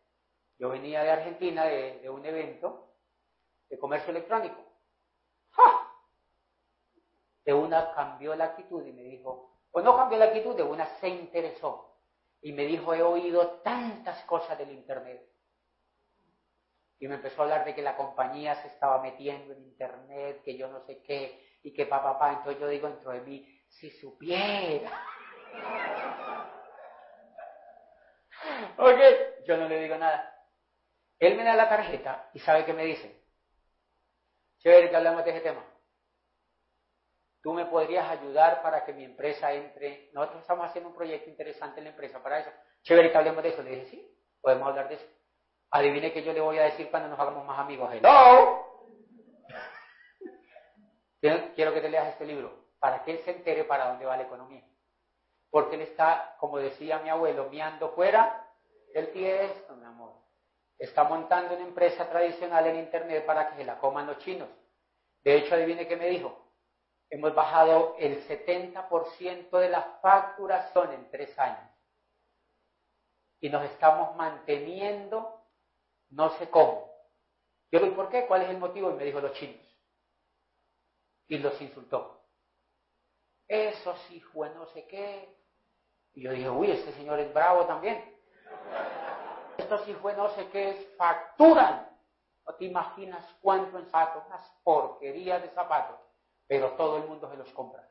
Yo 0.60 0.70
venía 0.70 1.04
de 1.04 1.12
Argentina 1.12 1.66
de, 1.66 2.00
de 2.00 2.10
un 2.10 2.26
evento 2.26 2.94
de 3.70 3.80
comercio 3.80 4.12
electrónico. 4.12 4.62
¡Ja! 5.52 5.90
De 7.46 7.54
una 7.54 7.94
cambió 7.94 8.36
la 8.36 8.46
actitud 8.46 8.86
y 8.86 8.92
me 8.92 9.04
dijo, 9.04 9.53
o 9.74 9.82
no 9.82 9.98
cambió 9.98 10.18
la 10.20 10.26
actitud, 10.26 10.56
de 10.56 10.64
una 10.64 10.86
se 11.00 11.10
interesó. 11.10 11.98
Y 12.42 12.52
me 12.52 12.66
dijo, 12.66 12.94
he 12.94 13.02
oído 13.02 13.62
tantas 13.64 14.24
cosas 14.26 14.58
del 14.58 14.72
Internet. 14.72 15.28
Y 17.00 17.08
me 17.08 17.16
empezó 17.16 17.42
a 17.42 17.46
hablar 17.46 17.66
de 17.66 17.74
que 17.74 17.82
la 17.82 17.98
compañía 17.98 18.54
se 18.62 18.68
estaba 18.68 19.02
metiendo 19.02 19.54
en 19.54 19.64
Internet, 19.64 20.44
que 20.44 20.56
yo 20.56 20.68
no 20.68 20.86
sé 20.86 21.02
qué, 21.02 21.58
y 21.64 21.74
que 21.74 21.88
papá, 21.88 22.14
papá. 22.14 22.34
Entonces 22.34 22.62
yo 22.62 22.68
digo 22.68 22.88
dentro 22.88 23.12
de 23.12 23.22
mí, 23.22 23.62
si 23.68 23.90
supiera. 23.90 24.92
ok, 28.78 29.00
yo 29.48 29.58
no 29.58 29.68
le 29.68 29.82
digo 29.82 29.98
nada. 29.98 30.30
Él 31.18 31.36
me 31.36 31.44
da 31.44 31.56
la 31.56 31.68
tarjeta 31.68 32.30
y 32.34 32.40
sabe 32.40 32.66
qué 32.66 32.74
me 32.74 32.86
dice. 32.86 33.24
Chévere 34.60 34.92
que 34.92 34.96
hablamos 34.96 35.26
de 35.26 35.32
ese 35.32 35.42
tema. 35.42 35.66
Tú 37.44 37.54
me 37.54 37.66
podrías 37.66 38.10
ayudar 38.10 38.62
para 38.62 38.86
que 38.86 38.94
mi 38.94 39.04
empresa 39.04 39.52
entre. 39.52 40.10
Nosotros 40.14 40.42
estamos 40.42 40.66
haciendo 40.66 40.90
un 40.90 40.96
proyecto 40.96 41.30
interesante 41.30 41.82
en 41.82 41.84
la 41.84 41.90
empresa 41.90 42.24
para 42.24 42.40
eso. 42.40 42.50
Chévere 42.84 43.12
que 43.12 43.18
hablemos 43.18 43.44
de 43.44 43.50
eso. 43.50 43.62
Le 43.62 43.72
dije, 43.72 43.86
sí, 43.88 44.18
podemos 44.40 44.70
hablar 44.70 44.88
de 44.88 44.96
eso. 44.96 45.06
Adivine 45.72 46.14
que 46.14 46.24
yo 46.24 46.32
le 46.32 46.40
voy 46.40 46.58
a 46.58 46.64
decir 46.64 46.90
cuando 46.90 47.10
nos 47.10 47.20
hagamos 47.20 47.46
más 47.46 47.60
amigos. 47.60 47.94
Hello. 47.94 48.88
Quiero 51.54 51.74
que 51.74 51.82
te 51.82 51.90
leas 51.90 52.14
este 52.14 52.26
libro 52.26 52.70
para 52.80 53.04
que 53.04 53.12
él 53.12 53.20
se 53.26 53.32
entere 53.32 53.66
para 53.66 53.90
dónde 53.90 54.06
va 54.06 54.16
la 54.16 54.24
economía. 54.24 54.64
Porque 55.50 55.76
él 55.76 55.82
está, 55.82 56.38
como 56.40 56.60
decía 56.60 57.00
mi 57.00 57.10
abuelo, 57.10 57.50
miando 57.50 57.90
fuera 57.90 58.50
del 58.94 59.10
esto, 59.18 59.76
mi 59.76 59.86
amor. 59.86 60.14
Está 60.80 61.04
montando 61.04 61.56
una 61.56 61.66
empresa 61.66 62.10
tradicional 62.10 62.66
en 62.68 62.78
Internet 62.78 63.26
para 63.26 63.50
que 63.50 63.58
se 63.58 63.66
la 63.66 63.80
coman 63.80 64.08
los 64.08 64.20
chinos. 64.20 64.48
De 65.26 65.36
hecho, 65.36 65.56
adivine 65.56 65.88
qué 65.88 65.98
me 65.98 66.08
dijo 66.08 66.44
hemos 67.14 67.36
bajado 67.36 67.96
el 68.00 68.28
70% 68.28 69.60
de 69.60 69.70
la 69.70 69.84
facturación 70.02 70.94
en 70.94 71.12
tres 71.12 71.38
años. 71.38 71.70
Y 73.40 73.50
nos 73.50 73.64
estamos 73.66 74.16
manteniendo, 74.16 75.46
no 76.10 76.32
sé 76.40 76.50
cómo. 76.50 76.92
Yo 77.72 77.82
le 77.82 77.92
¿por 77.92 78.10
qué? 78.10 78.26
¿Cuál 78.26 78.42
es 78.42 78.50
el 78.50 78.58
motivo? 78.58 78.90
Y 78.90 78.96
me 78.96 79.04
dijo 79.04 79.22
los 79.22 79.34
chinos. 79.34 79.64
Y 81.28 81.38
los 81.38 81.62
insultó. 81.62 82.26
Eso 83.48 83.96
sí 84.08 84.20
fue 84.20 84.50
no 84.50 84.66
sé 84.68 84.88
qué. 84.88 85.38
Y 86.14 86.24
yo 86.24 86.32
dije, 86.32 86.50
uy, 86.50 86.72
este 86.72 86.94
señor 86.94 87.20
es 87.20 87.32
bravo 87.32 87.68
también. 87.68 88.04
Esto 89.60 89.86
sí 89.86 89.94
fue 90.02 90.16
no 90.16 90.30
sé 90.30 90.48
qué, 90.50 90.96
facturan. 90.98 91.96
No 92.48 92.56
te 92.56 92.66
imaginas 92.66 93.24
cuánto 93.40 93.78
en 93.78 93.86
zapatos, 93.86 94.24
unas 94.26 94.52
porquerías 94.64 95.44
de 95.44 95.50
zapatos 95.50 96.03
pero 96.48 96.72
todo 96.72 96.98
el 96.98 97.04
mundo 97.06 97.30
se 97.30 97.38
los 97.38 97.50
compra. 97.54 97.88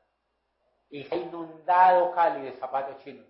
Y 0.90 1.04
se 1.04 1.14
ha 1.14 1.18
inundado 1.18 2.12
Cali 2.12 2.42
de 2.42 2.52
zapatos 2.52 3.02
chinos. 3.02 3.26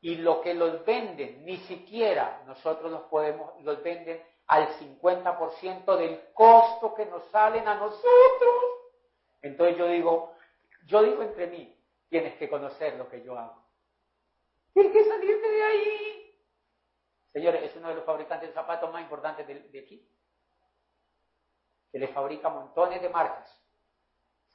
Y 0.00 0.16
lo 0.16 0.42
que 0.42 0.52
los 0.52 0.84
venden, 0.84 1.44
ni 1.44 1.56
siquiera 1.58 2.42
nosotros 2.46 2.90
los 2.90 3.02
podemos, 3.04 3.58
los 3.62 3.82
venden 3.82 4.22
al 4.46 4.68
50% 4.68 5.96
del 5.96 6.32
costo 6.34 6.94
que 6.94 7.06
nos 7.06 7.24
salen 7.30 7.66
a 7.66 7.76
nosotros. 7.76 8.54
Entonces 9.40 9.78
yo 9.78 9.86
digo, 9.86 10.34
yo 10.86 11.02
digo 11.02 11.22
entre 11.22 11.46
mí, 11.46 11.74
tienes 12.10 12.34
que 12.34 12.50
conocer 12.50 12.96
lo 12.96 13.08
que 13.08 13.22
yo 13.22 13.38
hago. 13.38 13.64
Tienes 14.74 14.92
que 14.92 15.04
salirte 15.04 15.50
de 15.50 15.62
ahí. 15.62 16.40
Señores, 17.32 17.62
es 17.62 17.76
uno 17.76 17.88
de 17.88 17.94
los 17.94 18.04
fabricantes 18.04 18.50
de 18.50 18.54
zapatos 18.54 18.92
más 18.92 19.00
importantes 19.00 19.46
de, 19.46 19.60
de 19.60 19.80
aquí. 19.80 20.06
Que 21.90 21.98
le 21.98 22.08
fabrica 22.08 22.50
montones 22.50 23.00
de 23.00 23.08
marcas 23.08 23.63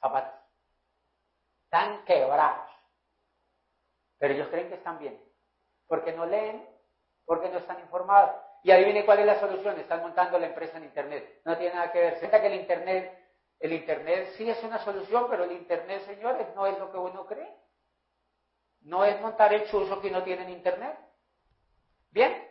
zapatos. 0.00 0.40
Están 1.64 2.04
quebrados. 2.04 2.70
Pero 4.18 4.34
ellos 4.34 4.48
creen 4.48 4.68
que 4.68 4.74
están 4.74 4.98
bien. 4.98 5.22
Porque 5.86 6.12
no 6.12 6.26
leen, 6.26 6.66
porque 7.24 7.48
no 7.48 7.58
están 7.58 7.80
informados. 7.80 8.32
Y 8.62 8.70
adivine 8.70 9.06
cuál 9.06 9.20
es 9.20 9.26
la 9.26 9.40
solución. 9.40 9.78
Están 9.78 10.02
montando 10.02 10.38
la 10.38 10.46
empresa 10.46 10.76
en 10.76 10.84
Internet. 10.84 11.40
No 11.44 11.56
tiene 11.56 11.74
nada 11.74 11.92
que 11.92 12.00
ver. 12.00 12.18
Se 12.18 12.28
que 12.28 12.46
el 12.46 12.54
Internet, 12.54 13.18
el 13.60 13.72
Internet 13.72 14.34
sí 14.36 14.48
es 14.48 14.62
una 14.62 14.78
solución, 14.78 15.26
pero 15.30 15.44
el 15.44 15.52
Internet, 15.52 16.02
señores, 16.06 16.46
no 16.54 16.66
es 16.66 16.78
lo 16.78 16.90
que 16.90 16.98
uno 16.98 17.26
cree. 17.26 17.54
No 18.82 19.04
es 19.04 19.20
montar 19.20 19.52
el 19.52 19.66
chuzo 19.70 20.00
que 20.00 20.10
no 20.10 20.22
tienen 20.22 20.50
Internet. 20.50 20.98
Bien. 22.10 22.48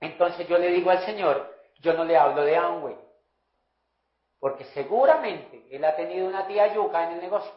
Entonces 0.00 0.46
yo 0.48 0.58
le 0.58 0.68
digo 0.68 0.90
al 0.90 1.04
Señor, 1.04 1.54
yo 1.80 1.94
no 1.94 2.04
le 2.04 2.16
hablo 2.16 2.42
de 2.42 2.56
Amway. 2.56 3.05
Porque 4.46 4.62
seguramente 4.66 5.66
él 5.72 5.84
ha 5.84 5.96
tenido 5.96 6.28
una 6.28 6.46
tía 6.46 6.72
yuca 6.72 7.02
en 7.02 7.14
el 7.14 7.20
negocio. 7.20 7.50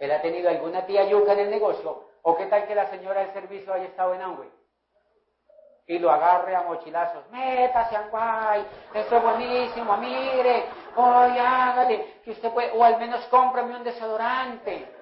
Él 0.00 0.10
ha 0.10 0.20
tenido 0.20 0.50
alguna 0.50 0.84
tía 0.84 1.04
yuca 1.04 1.34
en 1.34 1.38
el 1.38 1.50
negocio. 1.50 2.08
¿O 2.22 2.36
qué 2.36 2.46
tal 2.46 2.66
que 2.66 2.74
la 2.74 2.90
señora 2.90 3.20
del 3.20 3.32
servicio 3.32 3.72
haya 3.72 3.84
estado 3.84 4.14
en 4.14 4.22
Amway? 4.22 4.50
Y 5.86 6.00
lo 6.00 6.10
agarre 6.10 6.56
a 6.56 6.62
mochilazos. 6.62 7.24
Métase, 7.30 7.94
Amway. 7.94 8.66
Esto 8.92 9.16
es 9.16 9.22
buenísimo. 9.22 9.96
Mire. 9.98 10.64
Oye, 10.96 11.38
hágale. 11.38 12.20
Que 12.24 12.32
usted 12.32 12.50
puede. 12.50 12.72
O 12.72 12.82
al 12.82 12.98
menos 12.98 13.24
cómprame 13.26 13.76
un 13.76 13.84
desodorante. 13.84 14.92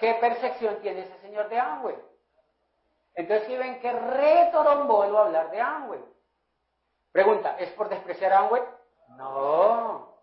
¿Qué 0.00 0.14
percepción 0.14 0.80
tiene 0.80 1.02
ese 1.02 1.16
señor 1.20 1.48
de 1.48 1.60
Amway? 1.60 1.96
Entonces, 3.14 3.46
si 3.46 3.56
ven 3.56 3.78
que 3.78 3.92
retorombolo 3.92 5.16
hablar 5.16 5.48
de 5.52 5.60
Amway. 5.60 6.00
Pregunta, 7.12 7.54
¿es 7.60 7.70
por 7.74 7.88
despreciar 7.88 8.32
a 8.32 8.38
Amway? 8.40 8.62
No, 9.20 10.16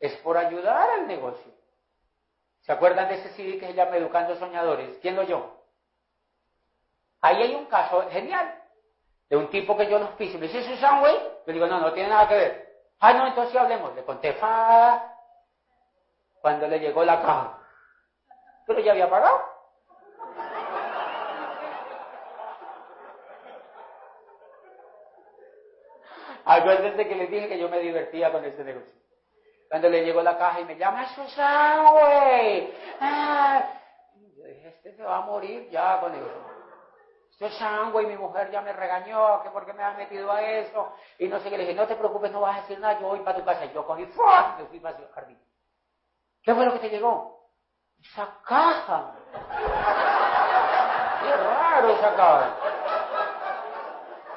es 0.00 0.12
por 0.18 0.36
ayudar 0.36 0.90
al 0.90 1.06
negocio. 1.06 1.52
¿Se 2.62 2.72
acuerdan 2.72 3.06
de 3.08 3.14
ese 3.14 3.28
CD 3.30 3.60
que 3.60 3.68
se 3.68 3.74
llama 3.74 3.96
Educando 3.96 4.34
Soñadores? 4.34 4.98
¿Quién 5.00 5.14
lo 5.14 5.22
oyó? 5.22 5.56
Ahí 7.20 7.42
hay 7.42 7.54
un 7.54 7.66
caso 7.66 8.10
genial 8.10 8.60
de 9.30 9.36
un 9.36 9.48
tipo 9.50 9.76
que 9.76 9.88
yo 9.88 10.00
los 10.00 10.10
piso 10.10 10.36
me 10.36 10.48
dice, 10.48 10.74
¿eso 10.74 10.98
güey? 10.98 11.16
Le 11.46 11.52
digo, 11.52 11.68
no, 11.68 11.78
no 11.78 11.92
tiene 11.92 12.08
nada 12.08 12.28
que 12.28 12.34
ver. 12.34 12.76
Ah, 12.98 13.12
no, 13.12 13.28
entonces 13.28 13.54
hablemos. 13.54 13.94
Le 13.94 14.04
conté, 14.04 14.32
fa, 14.32 15.14
cuando 16.40 16.66
le 16.66 16.80
llegó 16.80 17.04
la 17.04 17.22
caja. 17.22 17.58
Pero 18.66 18.80
ya 18.80 18.92
había 18.92 19.08
pagado. 19.08 19.44
Acuérdense 26.44 27.06
que 27.06 27.14
les 27.14 27.30
dije 27.30 27.48
que 27.48 27.58
yo 27.58 27.68
me 27.68 27.78
divertía 27.78 28.32
con 28.32 28.44
este 28.44 28.64
negocio. 28.64 28.92
Cuando 29.68 29.88
le 29.88 30.04
llegó 30.04 30.22
la 30.22 30.36
caja 30.36 30.60
y 30.60 30.64
me 30.64 30.76
llama, 30.76 31.06
Susan, 31.14 31.92
güey. 31.92 32.74
Ah. 33.00 33.64
Yo 34.36 34.44
dije, 34.44 34.68
este 34.68 34.96
se 34.96 35.02
va 35.02 35.18
a 35.18 35.22
morir 35.22 35.70
ya 35.70 35.98
con 36.00 36.14
eso. 36.14 36.46
Susan, 37.30 37.90
güey, 37.92 38.06
mi 38.06 38.16
mujer 38.16 38.50
ya 38.50 38.60
me 38.60 38.72
regañó, 38.72 39.42
que 39.42 39.50
por 39.50 39.64
qué 39.64 39.72
me 39.72 39.82
has 39.82 39.96
metido 39.96 40.30
a 40.30 40.42
eso. 40.42 40.94
Y 41.18 41.28
no 41.28 41.40
sé 41.40 41.48
qué. 41.48 41.56
Le 41.56 41.64
dije, 41.64 41.74
no 41.74 41.86
te 41.86 41.96
preocupes, 41.96 42.30
no 42.32 42.40
vas 42.40 42.58
a 42.58 42.60
decir 42.62 42.78
nada, 42.80 43.00
yo 43.00 43.06
voy 43.06 43.20
para 43.20 43.38
tu 43.38 43.44
casa. 43.44 43.64
Y 43.64 43.72
yo 43.72 43.86
cogí, 43.86 44.04
¡fua! 44.06 44.56
me 44.58 44.66
fui 44.66 44.80
para 44.80 44.98
el 44.98 45.08
jardín. 45.08 45.40
¿Qué 46.42 46.54
fue 46.54 46.66
lo 46.66 46.72
que 46.74 46.80
te 46.80 46.90
llegó? 46.90 47.48
Esa 48.00 48.28
caja. 48.44 49.14
Qué 51.22 51.36
raro 51.36 51.88
esa 51.90 52.14
caja. 52.14 52.56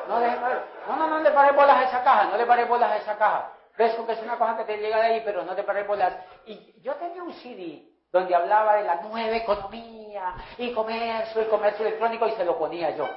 No, 0.08 0.20
no, 0.20 0.96
no, 0.96 1.08
no 1.08 1.20
le 1.20 1.32
paré 1.32 1.52
bolas 1.52 1.78
a 1.78 1.84
esa 1.84 2.04
caja, 2.04 2.26
no 2.26 2.38
le 2.38 2.46
paré 2.46 2.66
bolas 2.66 2.92
a 2.92 2.98
esa 2.98 3.18
caja. 3.18 3.52
Ves 3.78 3.94
que 3.94 4.12
es 4.12 4.22
una 4.22 4.38
cosa 4.38 4.58
que 4.58 4.64
te 4.64 4.78
llega 4.78 4.98
de 4.98 5.04
ahí, 5.04 5.22
pero 5.26 5.44
no 5.44 5.56
te 5.56 5.64
paré 5.64 5.84
bolas. 5.84 6.16
Y 6.46 6.82
yo 6.82 6.94
tenía 6.96 7.24
un 7.24 7.34
CD 7.34 7.90
donde 8.12 8.34
hablaba 8.34 8.78
de 8.78 8.84
la 8.84 8.96
nueva 9.02 9.36
economía 9.36 10.34
y 10.58 10.74
comercio 10.74 11.42
y 11.42 11.46
comercio 11.46 11.86
electrónico 11.86 12.28
y 12.28 12.32
se 12.32 12.46
lo 12.46 12.58
ponía 12.58 12.96
yo. 12.96 13.08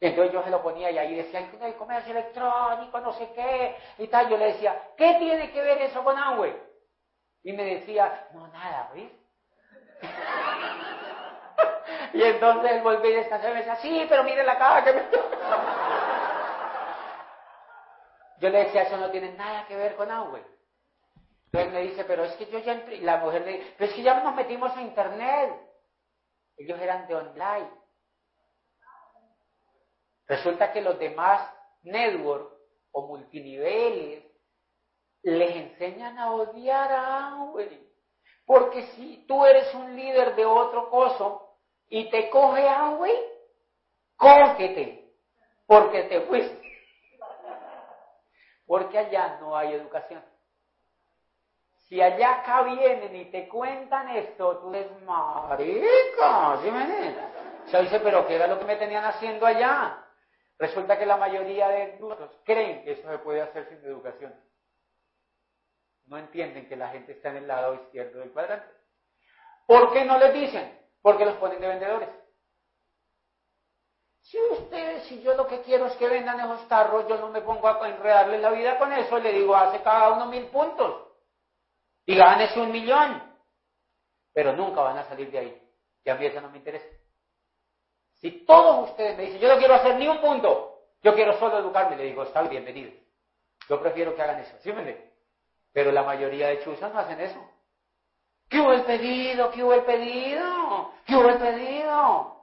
Entonces 0.00 0.32
yo 0.32 0.42
se 0.42 0.50
lo 0.50 0.62
ponía 0.62 0.90
y 0.90 0.96
ahí 0.96 1.14
decía, 1.14 1.46
el 1.60 1.76
comercio 1.76 2.12
electrónico, 2.12 3.00
no 3.00 3.12
sé 3.12 3.30
qué, 3.34 3.76
y 3.98 4.06
tal. 4.06 4.30
Yo 4.30 4.38
le 4.38 4.46
decía, 4.46 4.74
¿qué 4.96 5.16
tiene 5.18 5.52
que 5.52 5.60
ver 5.60 5.82
eso 5.82 6.02
con 6.02 6.16
Amway? 6.16 6.56
Y 7.42 7.52
me 7.52 7.64
decía, 7.64 8.28
no, 8.32 8.48
nada, 8.48 8.90
¿ves? 8.94 9.12
y 12.14 12.22
entonces 12.22 12.72
él 12.72 12.82
volvía 12.82 13.18
a 13.18 13.20
esta 13.20 13.36
y 13.36 13.52
me 13.52 13.58
decía, 13.58 13.76
sí, 13.76 14.06
pero 14.08 14.24
mire 14.24 14.42
la 14.42 14.56
caja 14.56 14.84
que 14.84 14.92
me... 14.94 15.02
Yo 18.40 18.48
le 18.48 18.64
decía, 18.64 18.82
eso 18.82 18.96
no 18.96 19.10
tiene 19.10 19.32
nada 19.34 19.66
que 19.66 19.76
ver 19.76 19.96
con 19.96 20.10
Amway. 20.10 20.42
Entonces 21.46 21.72
me 21.72 21.82
dice, 21.82 22.04
pero 22.04 22.24
es 22.24 22.32
que 22.36 22.46
yo 22.46 22.58
ya 22.60 22.72
entré, 22.72 22.98
la 22.98 23.18
mujer 23.18 23.42
le 23.42 23.58
dice, 23.58 23.74
pero 23.76 23.90
es 23.90 23.96
que 23.96 24.02
ya 24.02 24.22
nos 24.22 24.34
metimos 24.34 24.74
a 24.74 24.80
internet. 24.80 25.54
Ellos 26.56 26.80
eran 26.80 27.06
de 27.06 27.14
online. 27.14 27.70
Resulta 30.26 30.72
que 30.72 30.80
los 30.80 30.98
demás 30.98 31.52
network 31.82 32.50
o 32.92 33.06
multiniveles 33.06 34.24
les 35.22 35.56
enseñan 35.56 36.18
a 36.18 36.32
odiar 36.32 36.92
a 36.92 37.26
Amway. 37.26 37.88
Porque 38.46 38.86
si 38.94 39.26
tú 39.26 39.44
eres 39.44 39.74
un 39.74 39.94
líder 39.94 40.34
de 40.34 40.46
otro 40.46 40.88
coso 40.88 41.58
y 41.88 42.08
te 42.10 42.30
coge 42.30 42.66
Amway, 42.66 43.16
cógete, 44.16 45.12
porque 45.66 46.04
te 46.04 46.22
fuiste 46.22 46.69
porque 48.70 48.98
allá 48.98 49.36
no 49.40 49.56
hay 49.56 49.72
educación. 49.72 50.24
Si 51.88 52.00
allá 52.00 52.34
acá 52.34 52.62
vienen 52.62 53.16
y 53.16 53.24
te 53.24 53.48
cuentan 53.48 54.10
esto, 54.10 54.58
tú 54.58 54.70
dices, 54.70 54.92
marica, 55.02 56.56
¿sí 56.62 56.70
me 56.70 56.82
entiendes? 56.82 57.24
Se 57.66 57.82
dice, 57.82 57.98
pero 57.98 58.28
¿qué 58.28 58.36
era 58.36 58.46
lo 58.46 58.60
que 58.60 58.64
me 58.66 58.76
tenían 58.76 59.04
haciendo 59.04 59.44
allá? 59.44 60.06
Resulta 60.56 60.96
que 60.96 61.04
la 61.04 61.16
mayoría 61.16 61.68
de 61.68 61.98
nosotros 61.98 62.30
creen 62.44 62.84
que 62.84 62.92
eso 62.92 63.10
se 63.10 63.18
puede 63.18 63.40
hacer 63.40 63.68
sin 63.70 63.78
educación. 63.78 64.32
No 66.06 66.18
entienden 66.18 66.68
que 66.68 66.76
la 66.76 66.90
gente 66.90 67.10
está 67.10 67.30
en 67.30 67.38
el 67.38 67.48
lado 67.48 67.74
izquierdo 67.74 68.20
del 68.20 68.30
cuadrante. 68.30 68.72
¿Por 69.66 69.92
qué 69.92 70.04
no 70.04 70.16
les 70.16 70.32
dicen? 70.32 70.78
Porque 71.02 71.24
los 71.24 71.34
ponen 71.38 71.60
de 71.60 71.66
vendedores. 71.66 72.08
Si 74.30 74.38
ustedes, 74.40 75.06
si 75.06 75.20
yo 75.22 75.34
lo 75.34 75.48
que 75.48 75.60
quiero 75.62 75.86
es 75.86 75.96
que 75.96 76.08
vendan 76.08 76.38
esos 76.38 76.68
tarros, 76.68 77.04
yo 77.08 77.18
no 77.18 77.30
me 77.30 77.40
pongo 77.40 77.66
a 77.66 77.88
enredarles 77.88 78.40
la 78.40 78.50
vida 78.50 78.78
con 78.78 78.92
eso, 78.92 79.18
le 79.18 79.32
digo, 79.32 79.56
hace 79.56 79.82
cada 79.82 80.10
uno 80.10 80.26
mil 80.26 80.46
puntos 80.46 81.08
y 82.06 82.14
gánese 82.14 82.60
un 82.60 82.70
millón. 82.70 83.20
Pero 84.32 84.52
nunca 84.52 84.82
van 84.82 84.98
a 84.98 85.08
salir 85.08 85.32
de 85.32 85.38
ahí. 85.38 85.62
Y 86.04 86.10
a 86.10 86.14
mí 86.14 86.26
eso 86.26 86.40
no 86.40 86.48
me 86.48 86.58
interesa. 86.58 86.86
Si 88.20 88.44
todos 88.44 88.90
ustedes 88.90 89.16
me 89.16 89.24
dicen, 89.24 89.40
yo 89.40 89.48
no 89.48 89.58
quiero 89.58 89.74
hacer 89.74 89.96
ni 89.96 90.06
un 90.06 90.20
punto, 90.20 90.78
yo 91.02 91.12
quiero 91.12 91.36
solo 91.40 91.58
educarme, 91.58 91.96
le 91.96 92.04
digo, 92.04 92.22
está 92.22 92.42
bienvenido. 92.42 92.92
Yo 93.68 93.80
prefiero 93.80 94.14
que 94.14 94.22
hagan 94.22 94.38
eso, 94.38 94.56
¿sí 94.60 94.72
me 94.72 95.10
Pero 95.72 95.90
la 95.90 96.04
mayoría 96.04 96.48
de 96.48 96.62
chuzas 96.62 96.92
no 96.92 97.00
hacen 97.00 97.20
eso. 97.20 97.40
¿Qué 98.48 98.60
hubo 98.60 98.72
el 98.74 98.84
pedido? 98.84 99.50
¿Qué 99.50 99.64
hubo 99.64 99.74
el 99.74 99.82
pedido? 99.82 100.92
¿Qué 101.04 101.16
hubo 101.16 101.28
el 101.30 101.38
pedido? 101.38 102.39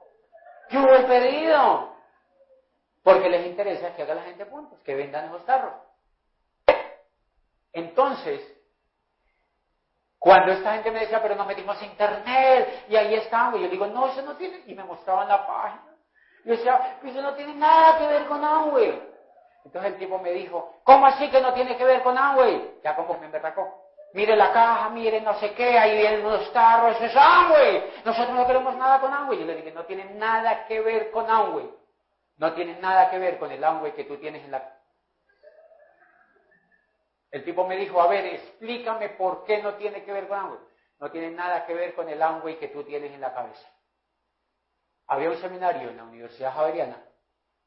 ¿Qué 0.68 0.78
hubo 0.78 0.92
el 0.94 1.06
pedido? 1.06 1.96
Porque 3.02 3.28
les 3.28 3.46
interesa 3.46 3.94
que 3.94 4.02
haga 4.02 4.14
la 4.14 4.22
gente 4.22 4.46
puntos, 4.46 4.78
que 4.80 4.94
vendan 4.94 5.26
esos 5.26 5.44
tarros. 5.46 5.74
Entonces, 7.72 8.40
cuando 10.18 10.52
esta 10.52 10.74
gente 10.74 10.90
me 10.90 11.00
decía, 11.00 11.22
pero 11.22 11.36
nos 11.36 11.46
metimos 11.46 11.80
a 11.80 11.84
internet 11.84 12.84
y 12.88 12.96
ahí 12.96 13.14
estamos, 13.14 13.58
y 13.58 13.62
yo 13.62 13.68
digo, 13.68 13.86
no, 13.86 14.08
eso 14.08 14.22
no 14.22 14.36
tiene, 14.36 14.62
y 14.66 14.74
me 14.74 14.84
mostraban 14.84 15.28
la 15.28 15.46
página. 15.46 15.94
Yo 16.44 16.52
decía, 16.52 16.98
eso 17.02 17.22
no 17.22 17.34
tiene 17.34 17.54
nada 17.54 17.98
que 17.98 18.06
ver 18.06 18.26
con 18.26 18.44
Amway. 18.44 19.02
Entonces 19.64 19.92
el 19.92 19.98
tipo 19.98 20.18
me 20.18 20.32
dijo, 20.32 20.80
¿cómo 20.84 21.06
así 21.06 21.30
que 21.30 21.40
no 21.40 21.52
tiene 21.54 21.76
que 21.76 21.84
ver 21.84 22.02
con 22.02 22.16
Amway? 22.16 22.80
Ya 22.82 22.96
como 22.96 23.14
me 23.18 23.26
emberracó 23.26 23.87
mire 24.12 24.36
la 24.36 24.52
caja, 24.52 24.90
mire 24.90 25.20
no 25.20 25.38
sé 25.38 25.54
qué, 25.54 25.78
ahí 25.78 25.96
vienen 25.96 26.24
unos 26.24 26.52
tarros, 26.52 26.96
eso 26.96 27.04
es 27.06 27.16
Amway. 27.16 28.02
Nosotros 28.04 28.34
no 28.34 28.46
queremos 28.46 28.74
nada 28.76 29.00
con 29.00 29.12
Amway. 29.12 29.38
Yo 29.38 29.46
le 29.46 29.56
dije, 29.56 29.72
no 29.72 29.84
tiene 29.84 30.04
nada 30.14 30.66
que 30.66 30.80
ver 30.80 31.10
con 31.10 31.28
Amway. 31.30 31.70
No 32.36 32.52
tiene 32.54 32.78
nada 32.80 33.10
que 33.10 33.18
ver 33.18 33.38
con 33.38 33.50
el 33.50 33.62
Amway 33.62 33.92
que 33.92 34.04
tú 34.04 34.16
tienes 34.16 34.44
en 34.44 34.52
la... 34.52 34.76
El 37.30 37.44
tipo 37.44 37.66
me 37.66 37.76
dijo, 37.76 38.00
a 38.00 38.06
ver, 38.06 38.24
explícame 38.26 39.10
por 39.10 39.44
qué 39.44 39.62
no 39.62 39.74
tiene 39.74 40.02
que 40.04 40.12
ver 40.12 40.28
con 40.28 40.38
Amway. 40.38 40.60
No 41.00 41.10
tiene 41.10 41.30
nada 41.30 41.66
que 41.66 41.74
ver 41.74 41.94
con 41.94 42.08
el 42.08 42.20
Amway 42.22 42.58
que 42.58 42.68
tú 42.68 42.84
tienes 42.84 43.12
en 43.12 43.20
la 43.20 43.34
cabeza. 43.34 43.68
Había 45.06 45.30
un 45.30 45.36
seminario 45.36 45.90
en 45.90 45.96
la 45.96 46.04
Universidad 46.04 46.54
Javeriana. 46.54 47.02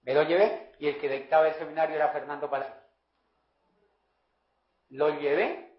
Me 0.04 0.13
lo 0.13 0.23
llevé 0.23 0.73
y 0.80 0.88
el 0.88 0.99
que 0.99 1.10
dictaba 1.10 1.47
el 1.47 1.54
seminario 1.56 1.95
era 1.95 2.10
Fernando 2.10 2.49
Palacio. 2.49 2.75
Lo 4.89 5.10
llevé 5.19 5.70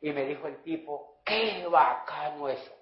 y 0.00 0.12
me 0.12 0.24
dijo 0.24 0.46
el 0.46 0.62
tipo, 0.62 1.20
qué 1.24 1.66
bacano 1.66 2.48
eso. 2.48 2.72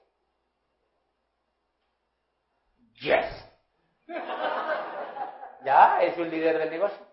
Yes. 3.00 3.48
ya, 5.64 6.02
es 6.02 6.16
un 6.16 6.30
líder 6.30 6.58
del 6.58 6.70
negocio. 6.70 7.06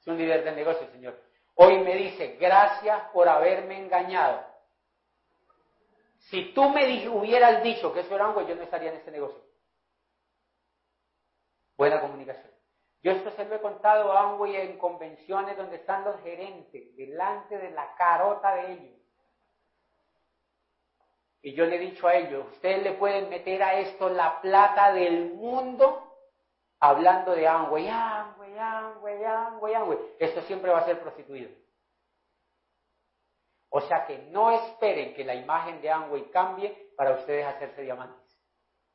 Es 0.00 0.06
un 0.06 0.18
líder 0.18 0.44
del 0.44 0.56
negocio, 0.56 0.86
señor. 0.92 1.18
Hoy 1.54 1.78
me 1.78 1.94
dice, 1.96 2.36
gracias 2.38 3.10
por 3.12 3.28
haberme 3.28 3.78
engañado. 3.78 4.44
Si 6.30 6.52
tú 6.52 6.68
me 6.70 7.08
hubieras 7.08 7.62
dicho 7.62 7.92
que 7.92 8.00
eso 8.00 8.14
era 8.14 8.26
algo, 8.26 8.46
yo 8.46 8.54
no 8.56 8.62
estaría 8.62 8.90
en 8.90 8.96
este 8.96 9.10
negocio. 9.10 9.40
Buena 11.76 12.00
comunicación. 12.00 12.50
Yo 13.02 13.12
esto 13.12 13.30
se 13.32 13.44
lo 13.44 13.54
he 13.54 13.60
contado 13.60 14.12
a 14.12 14.30
Amway 14.30 14.56
en 14.56 14.78
convenciones 14.78 15.56
donde 15.56 15.76
están 15.76 16.04
los 16.04 16.20
gerentes, 16.22 16.96
delante 16.96 17.56
de 17.56 17.70
la 17.70 17.94
carota 17.94 18.54
de 18.56 18.72
ellos. 18.72 18.95
Y 21.46 21.54
yo 21.54 21.64
le 21.64 21.76
he 21.76 21.78
dicho 21.78 22.08
a 22.08 22.14
ellos, 22.16 22.44
ustedes 22.54 22.82
le 22.82 22.94
pueden 22.94 23.28
meter 23.28 23.62
a 23.62 23.78
esto 23.78 24.08
la 24.08 24.40
plata 24.40 24.92
del 24.92 25.32
mundo 25.34 26.12
hablando 26.80 27.36
de 27.36 27.46
Amway, 27.46 27.88
Amway, 27.88 28.58
Amway, 28.58 29.24
Amway, 29.24 29.74
Amway. 29.74 29.98
Esto 30.18 30.42
siempre 30.42 30.72
va 30.72 30.80
a 30.80 30.84
ser 30.86 31.00
prostituido. 31.00 31.52
O 33.68 33.80
sea 33.82 34.06
que 34.06 34.18
no 34.32 34.50
esperen 34.50 35.14
que 35.14 35.24
la 35.24 35.36
imagen 35.36 35.80
de 35.80 35.88
Amway 35.88 36.32
cambie 36.32 36.92
para 36.96 37.12
ustedes 37.12 37.46
hacerse 37.46 37.82
diamantes. 37.82 38.36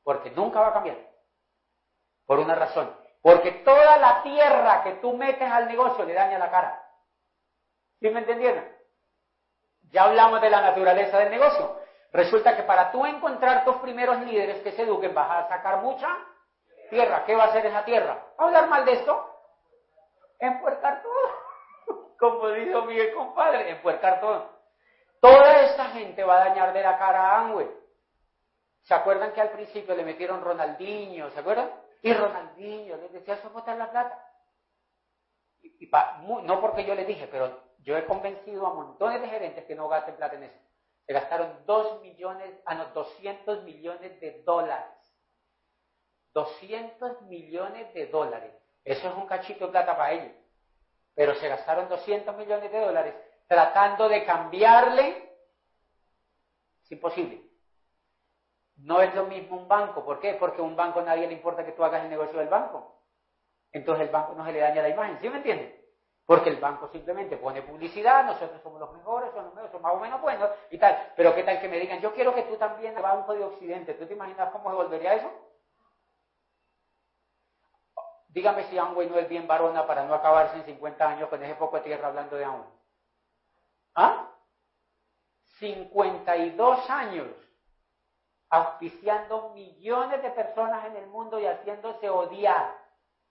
Porque 0.04 0.30
nunca 0.32 0.60
va 0.60 0.68
a 0.72 0.74
cambiar. 0.74 0.98
Por 2.26 2.40
una 2.40 2.56
razón. 2.56 2.94
Porque 3.22 3.54
toda 3.64 3.96
la 3.96 4.24
tierra 4.24 4.84
que 4.84 4.96
tú 4.96 5.14
metes 5.14 5.50
al 5.50 5.70
negocio 5.70 6.04
le 6.04 6.14
daña 6.14 6.38
la 6.38 6.52
cara. 6.52 6.86
¿Sí 8.02 8.10
me 8.10 8.20
entendieron? 8.20 8.68
Ya 9.84 10.04
hablamos 10.04 10.42
de 10.42 10.50
la 10.50 10.60
naturaleza 10.60 11.18
del 11.18 11.32
negocio. 11.32 11.81
Resulta 12.12 12.56
que 12.58 12.64
para 12.64 12.92
tú 12.92 13.06
encontrar 13.06 13.64
tus 13.64 13.78
primeros 13.78 14.20
líderes 14.20 14.62
que 14.62 14.74
se 14.74 14.84
eduquen, 14.84 15.14
vas 15.14 15.46
a 15.46 15.48
sacar 15.48 15.82
mucha 15.82 16.10
tierra. 16.90 17.24
¿Qué 17.26 17.36
va 17.36 17.46
a 17.46 17.48
hacer 17.48 17.66
esa 17.66 17.86
tierra? 17.86 18.22
¿Hablar 18.38 18.68
mal 18.68 18.84
de 18.84 18.94
esto? 18.94 19.30
Empuercar 20.40 21.02
todo. 21.02 22.08
Como 22.20 22.50
dijo 22.50 22.82
mi 22.84 23.12
compadre, 23.14 23.70
empuercar 23.70 24.20
todo. 24.20 24.62
Toda 25.22 25.62
esta 25.62 25.86
gente 25.90 26.24
va 26.24 26.42
a 26.42 26.50
dañar 26.50 26.74
de 26.74 26.82
la 26.82 26.98
cara 26.98 27.30
a 27.30 27.42
Angüe. 27.42 27.82
¿Se 28.84 28.94
acuerdan 28.94 29.32
que 29.34 29.42
al 29.42 29.52
principio 29.52 29.96
le 29.96 30.04
metieron 30.04 30.44
Ronaldinho? 30.44 31.30
¿Se 31.30 31.40
acuerdan? 31.40 31.72
Y 32.02 32.14
Ronaldinho 32.14 32.98
les 32.98 33.12
decía, 33.14 33.36
eso 33.36 33.50
botar 33.52 33.78
la 33.78 33.92
plata. 33.92 34.26
Y, 35.62 35.90
no 36.44 36.60
porque 36.60 36.84
yo 36.84 36.96
le 36.96 37.06
dije, 37.06 37.28
pero 37.28 37.62
yo 37.80 37.96
he 37.96 38.06
convencido 38.06 38.66
a 38.66 38.74
montones 38.74 39.22
de 39.22 39.30
gerentes 39.30 39.66
que 39.66 39.76
no 39.76 39.88
gasten 39.88 40.16
plata 40.16 40.36
en 40.36 40.44
eso. 40.44 40.60
Se 41.12 41.20
gastaron 41.20 41.66
2 41.66 42.02
millones, 42.04 42.50
a 42.66 42.72
ah, 42.72 42.86
200 42.94 43.64
millones 43.64 44.18
de 44.22 44.44
dólares. 44.44 44.96
200 46.34 47.24
millones 47.24 47.94
de 47.94 48.06
dólares. 48.08 48.54
Eso 48.86 49.10
es 49.10 49.16
un 49.16 49.28
cachito 49.28 49.66
de 49.66 49.72
plata 49.74 49.98
para 49.98 50.14
ellos. 50.14 50.32
Pero 51.14 51.36
se 51.36 51.50
gastaron 51.50 51.90
200 51.90 52.34
millones 52.38 52.72
de 52.72 52.80
dólares 52.80 53.14
tratando 53.46 54.08
de 54.08 54.24
cambiarle. 54.24 55.36
Es 56.82 56.92
imposible. 56.94 57.42
No 58.78 59.02
es 59.02 59.14
lo 59.14 59.26
mismo 59.26 59.58
un 59.58 59.68
banco. 59.68 60.06
¿Por 60.06 60.22
qué? 60.22 60.36
Porque 60.36 60.62
a 60.62 60.64
un 60.64 60.78
banco 60.78 61.02
nadie 61.02 61.28
le 61.28 61.34
importa 61.34 61.66
que 61.66 61.74
tú 61.74 61.84
hagas 61.84 62.06
el 62.06 62.10
negocio 62.10 62.40
del 62.40 62.48
banco. 62.48 63.04
Entonces 63.74 64.06
el 64.06 64.14
banco 64.14 64.34
no 64.34 64.46
se 64.46 64.54
le 64.54 64.60
daña 64.60 64.82
la 64.82 64.88
imagen. 64.88 65.20
¿Sí 65.20 65.28
me 65.28 65.40
entiendes? 65.40 65.81
Porque 66.32 66.50
el 66.50 66.62
banco 66.62 66.88
simplemente 66.88 67.36
pone 67.36 67.62
publicidad, 67.62 68.24
nosotros 68.24 68.62
somos 68.64 68.80
los 68.80 68.94
mejores, 68.94 69.32
somos 69.32 69.48
los 69.48 69.54
mejores, 69.54 69.72
somos 69.74 69.84
más 69.84 69.94
o 69.96 70.00
menos 70.00 70.22
buenos 70.22 70.50
y 70.70 70.78
tal. 70.78 71.12
Pero 71.18 71.36
qué 71.36 71.44
tal 71.44 71.60
que 71.60 71.68
me 71.68 71.78
digan, 71.78 72.00
yo 72.00 72.14
quiero 72.14 72.34
que 72.34 72.44
tú 72.44 72.56
también 72.56 72.96
al 72.96 73.04
Banco 73.04 73.34
de 73.34 73.44
Occidente. 73.44 73.96
¿Tú 73.96 74.06
te 74.08 74.14
imaginas 74.14 74.50
cómo 74.52 74.70
se 74.70 74.78
volvería 74.78 75.16
eso? 75.16 75.30
Dígame 78.30 78.64
si 78.70 78.78
Amway 78.78 79.10
no 79.10 79.18
es 79.18 79.28
bien 79.28 79.46
varona 79.46 79.86
para 79.86 80.06
no 80.06 80.14
acabarse 80.14 80.56
en 80.56 80.64
50 80.64 81.06
años 81.06 81.28
con 81.28 81.44
ese 81.44 81.56
poco 81.56 81.76
de 81.76 81.84
tierra 81.84 82.08
hablando 82.08 82.38
de 82.38 82.46
Amway. 82.46 82.70
¿Ah? 83.96 84.32
52 85.60 86.90
años 86.90 87.28
auspiciando 88.50 89.50
millones 89.50 90.24
de 90.24 90.30
personas 90.30 90.86
en 90.86 90.96
el 90.96 91.08
mundo 91.08 91.42
y 91.42 91.46
haciéndose 91.46 92.10
odiar 92.10 92.74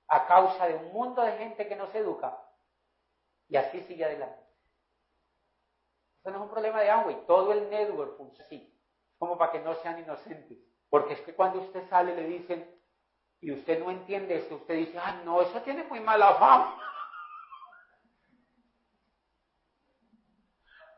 a 0.07 0.27
causa 0.27 0.67
de 0.67 0.75
un 0.75 0.93
mundo 0.93 1.23
de 1.23 1.33
gente 1.39 1.67
que 1.67 1.77
no 1.77 1.87
se 1.93 2.01
educa. 2.01 2.37
Y 3.51 3.57
así 3.57 3.83
sigue 3.83 4.05
adelante. 4.05 4.41
Eso 6.21 6.31
no 6.31 6.37
es 6.37 6.43
un 6.45 6.51
problema 6.51 6.81
de 6.81 6.91
Amway, 6.91 7.27
todo 7.27 7.53
el 7.53 7.69
network 7.69 8.17
funciona 8.17 8.45
así, 8.45 8.73
como 9.19 9.37
para 9.37 9.53
que 9.53 9.59
no 9.59 9.75
sean 9.77 9.99
inocentes. 9.99 10.59
Porque 10.89 11.15
es 11.15 11.21
que 11.23 11.35
cuando 11.35 11.61
usted 11.61 11.89
sale 11.89 12.15
le 12.15 12.25
dicen, 12.25 12.81
y 13.41 13.53
usted 13.53 13.81
no 13.81 13.91
entiende 13.91 14.37
esto, 14.37 14.57
usted 14.57 14.75
dice, 14.75 14.99
ah, 14.99 15.23
no, 15.25 15.43
eso 15.43 15.61
tiene 15.63 15.83
muy 15.85 16.01
mala 16.01 16.35
fama. 16.35 16.81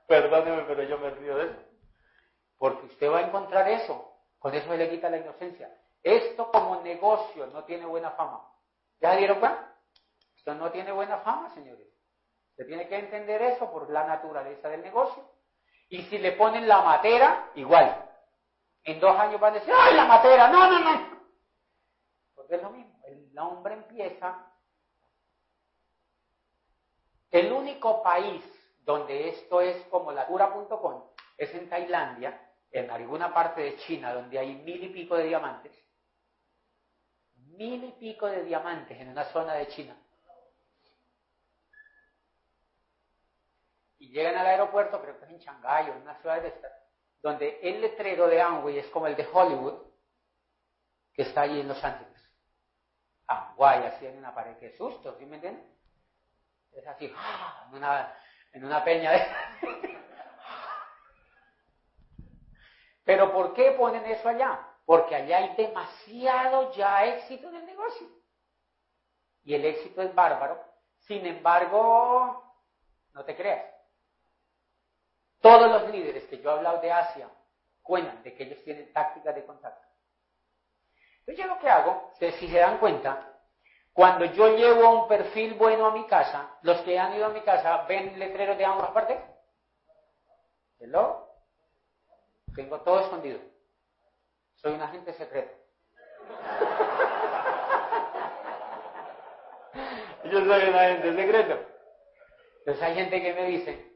Perdóneme, 0.06 0.64
pero 0.64 0.82
yo 0.82 0.98
me 0.98 1.10
río 1.10 1.36
de 1.36 1.46
eso. 1.46 1.62
Porque 2.58 2.86
usted 2.86 3.10
va 3.10 3.18
a 3.18 3.28
encontrar 3.28 3.68
eso. 3.68 4.12
Con 4.38 4.54
eso 4.54 4.68
se 4.68 4.76
le 4.76 4.90
quita 4.90 5.08
la 5.08 5.18
inocencia. 5.18 5.72
Esto 6.02 6.50
como 6.50 6.82
negocio 6.82 7.46
no 7.46 7.64
tiene 7.64 7.86
buena 7.86 8.10
fama. 8.10 8.46
¿Ya 9.00 9.16
dieron 9.16 9.38
cuenta? 9.38 9.76
Esto 10.36 10.54
no 10.54 10.70
tiene 10.72 10.90
buena 10.90 11.18
fama, 11.18 11.54
señores. 11.54 11.91
Se 12.56 12.64
tiene 12.64 12.88
que 12.88 12.96
entender 12.96 13.40
eso 13.42 13.70
por 13.70 13.90
la 13.90 14.04
naturaleza 14.04 14.68
del 14.68 14.82
negocio. 14.82 15.24
Y 15.88 16.02
si 16.02 16.18
le 16.18 16.32
ponen 16.32 16.68
la 16.68 16.82
matera, 16.82 17.50
igual. 17.54 18.08
En 18.84 18.98
dos 19.00 19.18
años 19.18 19.40
van 19.40 19.54
a 19.54 19.58
decir, 19.58 19.72
¡ay, 19.76 19.94
la 19.94 20.06
matera! 20.06 20.48
No, 20.48 20.70
no, 20.70 20.80
no. 20.80 21.22
Porque 22.34 22.56
es 22.56 22.62
lo 22.62 22.70
mismo. 22.70 23.00
El 23.06 23.32
nombre 23.32 23.74
empieza. 23.74 24.52
El 27.30 27.52
único 27.52 28.02
país 28.02 28.44
donde 28.84 29.28
esto 29.28 29.60
es 29.60 29.84
como 29.86 30.12
la 30.12 30.26
cura.com 30.26 31.10
es 31.36 31.54
en 31.54 31.68
Tailandia 31.68 32.52
en 32.70 32.90
alguna 32.90 33.32
parte 33.32 33.60
de 33.60 33.76
China 33.78 34.14
donde 34.14 34.38
hay 34.38 34.54
mil 34.56 34.82
y 34.82 34.88
pico 34.88 35.16
de 35.16 35.24
diamantes, 35.24 35.72
mil 37.34 37.84
y 37.84 37.92
pico 37.92 38.26
de 38.26 38.44
diamantes 38.44 38.98
en 38.98 39.08
una 39.08 39.24
zona 39.24 39.54
de 39.54 39.68
China. 39.68 39.96
Y 44.02 44.08
llegan 44.08 44.36
al 44.36 44.48
aeropuerto, 44.48 45.00
creo 45.00 45.16
que 45.16 45.26
en 45.26 45.38
Shanghái 45.38 45.90
o 45.90 45.92
en 45.94 46.02
una 46.02 46.16
ciudad 46.16 46.42
de 46.42 46.48
estas, 46.48 46.72
donde 47.22 47.60
el 47.62 47.80
letrero 47.80 48.26
de 48.26 48.42
Amway 48.42 48.80
es 48.80 48.88
como 48.88 49.06
el 49.06 49.14
de 49.14 49.28
Hollywood, 49.32 49.80
que 51.14 51.22
está 51.22 51.42
allí 51.42 51.60
en 51.60 51.68
Los 51.68 51.84
Ángeles. 51.84 52.20
Amway, 53.28 53.86
así 53.86 54.04
en 54.04 54.18
una 54.18 54.34
pared, 54.34 54.56
qué 54.58 54.76
susto, 54.76 55.16
¿sí 55.20 55.24
me 55.24 55.36
entienden? 55.36 55.72
Es 56.72 56.84
así, 56.84 57.14
¡ah! 57.16 57.66
en 57.68 57.76
una, 57.76 58.18
en 58.52 58.64
una 58.64 58.82
peña 58.82 59.12
de... 59.12 59.24
Pero 63.04 63.32
¿por 63.32 63.54
qué 63.54 63.70
ponen 63.70 64.04
eso 64.06 64.28
allá? 64.28 64.68
Porque 64.84 65.14
allá 65.14 65.38
hay 65.38 65.54
demasiado 65.54 66.72
ya 66.72 67.04
éxito 67.04 67.48
en 67.50 67.54
el 67.54 67.66
negocio. 67.66 68.08
Y 69.44 69.54
el 69.54 69.64
éxito 69.64 70.02
es 70.02 70.12
bárbaro. 70.12 70.60
Sin 70.98 71.24
embargo, 71.24 72.52
no 73.12 73.24
te 73.24 73.36
creas. 73.36 73.71
Todos 75.42 75.70
los 75.70 75.90
líderes 75.90 76.24
que 76.28 76.40
yo 76.40 76.50
he 76.50 76.52
hablado 76.54 76.80
de 76.80 76.92
Asia 76.92 77.28
cuentan 77.82 78.22
de 78.22 78.32
que 78.32 78.44
ellos 78.44 78.62
tienen 78.62 78.92
tácticas 78.92 79.34
de 79.34 79.44
contacto. 79.44 79.84
Entonces 81.18 81.44
yo 81.44 81.52
lo 81.52 81.60
que 81.60 81.68
hago, 81.68 82.12
si 82.18 82.48
se 82.48 82.58
dan 82.58 82.78
cuenta, 82.78 83.28
cuando 83.92 84.24
yo 84.24 84.56
llevo 84.56 85.02
un 85.02 85.08
perfil 85.08 85.54
bueno 85.54 85.86
a 85.86 85.90
mi 85.90 86.06
casa, 86.06 86.56
los 86.62 86.80
que 86.82 86.96
han 86.98 87.14
ido 87.14 87.26
a 87.26 87.30
mi 87.30 87.42
casa 87.42 87.84
ven 87.88 88.16
letreros 88.18 88.56
de 88.56 88.64
ambas 88.64 88.90
partes. 88.92 89.18
¿Hello? 90.78 91.28
Tengo 92.54 92.80
todo 92.82 93.00
escondido. 93.00 93.40
Soy 94.54 94.74
un 94.74 94.80
agente 94.80 95.12
secreto. 95.14 95.52
Yo 100.24 100.44
soy 100.44 100.68
un 100.68 100.74
agente 100.74 101.16
secreto. 101.16 101.66
Entonces 102.58 102.82
hay 102.82 102.94
gente 102.94 103.20
que 103.20 103.34
me 103.34 103.46
dice, 103.46 103.91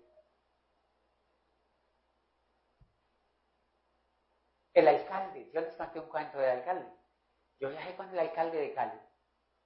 el 4.76 4.88
alcalde, 4.88 5.50
yo 5.52 5.60
les 5.62 5.74
conté 5.74 5.98
un 5.98 6.08
cuento 6.08 6.38
del 6.38 6.58
alcalde. 6.58 6.86
Yo 7.58 7.70
viajé 7.70 7.96
con 7.96 8.10
el 8.10 8.18
alcalde 8.18 8.58
de 8.58 8.74
Cali 8.74 9.00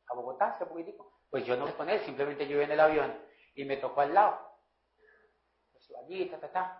a 0.06 0.14
Bogotá 0.14 0.48
hace 0.48 0.66
poquitico. 0.66 1.20
Pues 1.30 1.44
yo 1.44 1.56
no 1.56 1.66
me 1.66 1.74
con 1.74 1.90
él, 1.90 2.00
simplemente 2.00 2.46
yo 2.46 2.54
iba 2.56 2.64
en 2.64 2.70
el 2.70 2.80
avión 2.80 3.18
y 3.54 3.64
me 3.64 3.76
tocó 3.76 4.02
al 4.02 4.14
lado. 4.14 4.38
Pues 5.72 5.92
allí, 6.00 6.26
ta, 6.26 6.38
ta, 6.38 6.52
ta. 6.52 6.78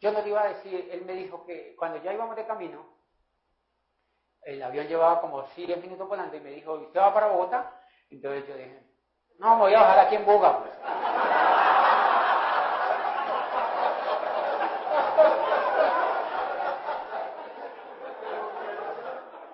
Yo 0.00 0.12
no 0.12 0.20
le 0.20 0.28
iba 0.28 0.42
a 0.42 0.48
decir, 0.48 0.88
él 0.92 1.06
me 1.06 1.14
dijo 1.14 1.46
que 1.46 1.74
cuando 1.76 2.02
ya 2.02 2.12
íbamos 2.12 2.36
de 2.36 2.46
camino, 2.46 2.94
el 4.42 4.62
avión 4.62 4.86
llevaba 4.86 5.22
como 5.22 5.42
10 5.42 5.80
minutos 5.80 6.06
volando 6.06 6.36
y 6.36 6.40
me 6.40 6.50
dijo, 6.50 6.74
¿usted 6.74 7.00
va 7.00 7.14
para 7.14 7.28
Bogotá? 7.28 7.82
Entonces 8.10 8.46
yo 8.46 8.54
dije, 8.54 8.82
no, 9.38 9.56
me 9.56 9.62
voy 9.62 9.74
a 9.74 9.80
bajar 9.80 9.98
aquí 10.00 10.16
en 10.16 10.26
Boga, 10.26 10.60
pues. 10.60 10.72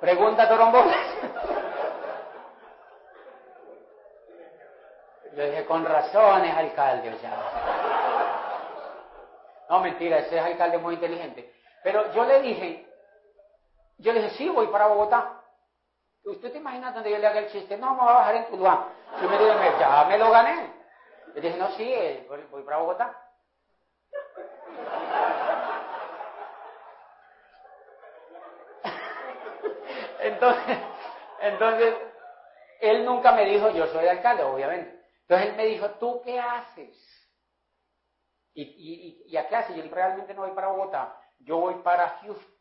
Pregunta 0.01 0.49
Torombón. 0.49 0.91
Yo 5.37 5.45
dije, 5.45 5.65
con 5.67 5.85
razones, 5.85 6.57
alcalde, 6.57 7.15
o 7.15 7.19
sea. 7.19 7.37
No, 9.69 9.81
mentira, 9.81 10.19
ese 10.19 10.39
es 10.39 10.45
alcalde 10.45 10.79
muy 10.79 10.95
inteligente. 10.95 11.53
Pero 11.85 12.13
yo 12.13 12.25
le 12.25 12.41
dije, 12.41 12.87
yo 13.99 14.13
le 14.13 14.23
dije, 14.23 14.37
sí, 14.37 14.49
voy 14.49 14.67
para 14.69 14.87
Bogotá. 14.87 15.43
¿Usted 16.25 16.51
te 16.51 16.59
imagina 16.59 16.93
donde 16.93 17.11
yo 17.11 17.19
le 17.19 17.27
haga 17.27 17.41
el 17.41 17.51
chiste? 17.53 17.77
No, 17.77 17.95
me 17.95 18.01
voy 18.01 18.11
a 18.11 18.15
bajar 18.15 18.35
en 18.37 18.47
Tuluá. 18.47 18.89
Y 19.23 19.27
me 19.27 19.39
dijo, 19.39 19.55
ya 19.79 20.05
me 20.09 20.19
lo 20.19 20.31
gané. 20.31 20.75
Le 21.35 21.41
dije, 21.41 21.57
no, 21.57 21.69
sí, 21.73 21.93
eh, 21.93 22.27
voy 22.51 22.63
para 22.63 22.79
Bogotá. 22.79 23.20
Entonces, 30.41 30.79
entonces, 31.41 31.95
él 32.81 33.05
nunca 33.05 33.33
me 33.33 33.45
dijo, 33.45 33.71
yo 33.71 33.87
soy 33.89 34.07
alcalde, 34.07 34.43
obviamente. 34.43 34.99
Entonces 35.23 35.49
él 35.49 35.57
me 35.57 35.67
dijo, 35.67 35.91
¿tú 35.93 36.23
qué 36.25 36.41
haces? 36.41 36.97
¿Y, 38.55 38.63
y, 38.63 39.23
y 39.27 39.37
a 39.37 39.49
qué 39.49 39.57
hace? 39.57 39.77
Yo 39.77 39.83
realmente 39.95 40.35
no 40.35 40.43
voy 40.43 40.53
para 40.53 40.69
Bogotá, 40.69 41.21
yo 41.39 41.59
voy 41.59 41.75
para 41.83 42.09
Houston. 42.21 42.55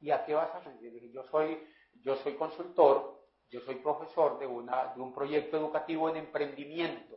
¿Y 0.00 0.10
a 0.10 0.24
qué 0.24 0.34
vas 0.34 0.50
a 0.54 0.58
hacer? 0.58 0.74
Yo 1.12 1.22
soy, 1.24 1.66
yo 2.02 2.16
soy 2.16 2.34
consultor, 2.34 3.22
yo 3.48 3.60
soy 3.60 3.76
profesor 3.76 4.38
de, 4.38 4.46
una, 4.46 4.94
de 4.94 5.00
un 5.00 5.14
proyecto 5.14 5.56
educativo 5.56 6.08
en 6.08 6.16
emprendimiento. 6.16 7.16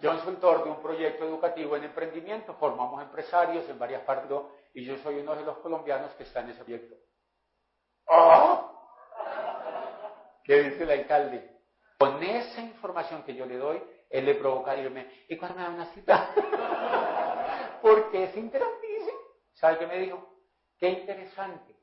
Yo 0.00 0.10
consultor 0.10 0.64
de 0.64 0.70
un 0.70 0.80
proyecto 0.80 1.24
educativo 1.24 1.76
en 1.76 1.84
emprendimiento, 1.84 2.54
formamos 2.54 3.02
empresarios 3.02 3.68
en 3.68 3.78
varias 3.78 4.02
partes 4.02 4.28
y 4.74 4.84
yo 4.84 4.96
soy 4.98 5.16
uno 5.20 5.34
de 5.34 5.44
los 5.44 5.58
colombianos 5.58 6.12
que 6.14 6.24
está 6.24 6.40
en 6.40 6.50
ese 6.50 6.64
proyecto. 6.64 6.96
¡Oh! 8.06 8.68
¿Qué 10.44 10.62
dice 10.62 10.84
el 10.84 10.90
alcalde? 10.90 11.58
Con 11.98 12.22
esa 12.22 12.60
información 12.60 13.22
que 13.24 13.34
yo 13.34 13.44
le 13.44 13.58
doy, 13.58 13.82
él 14.08 14.24
le 14.24 14.34
provoca 14.36 14.76
irme. 14.76 15.10
¿Y 15.28 15.36
cuando 15.36 15.58
me 15.58 15.64
da 15.64 15.70
una 15.70 15.86
cita? 15.92 16.32
Porque 17.82 18.24
es 18.24 18.36
interesantísimo. 18.36 19.18
¿Sabe 19.52 19.78
qué 19.78 19.86
me 19.86 19.98
dijo? 19.98 20.26
Qué 20.78 20.88
interesante. 20.88 21.76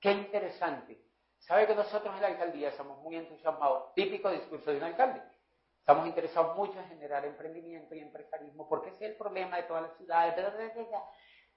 Qué 0.00 0.12
interesante. 0.12 1.02
¿Sabe 1.38 1.66
que 1.66 1.74
nosotros 1.74 2.14
en 2.14 2.22
la 2.22 2.28
alcaldía 2.28 2.70
somos 2.72 2.98
muy 2.98 3.16
entusiasmados? 3.16 3.94
Típico 3.94 4.30
discurso 4.30 4.70
de 4.70 4.76
un 4.76 4.84
alcalde. 4.84 5.22
Estamos 5.80 6.06
interesados 6.06 6.54
mucho 6.54 6.78
en 6.78 6.88
generar 6.88 7.24
emprendimiento 7.24 7.94
y 7.94 8.00
empresarismo 8.00 8.68
porque 8.68 8.90
ese 8.90 9.06
es 9.06 9.10
el 9.12 9.16
problema 9.16 9.56
de 9.56 9.62
todas 9.62 9.84
las 9.84 9.96
ciudades. 9.96 10.36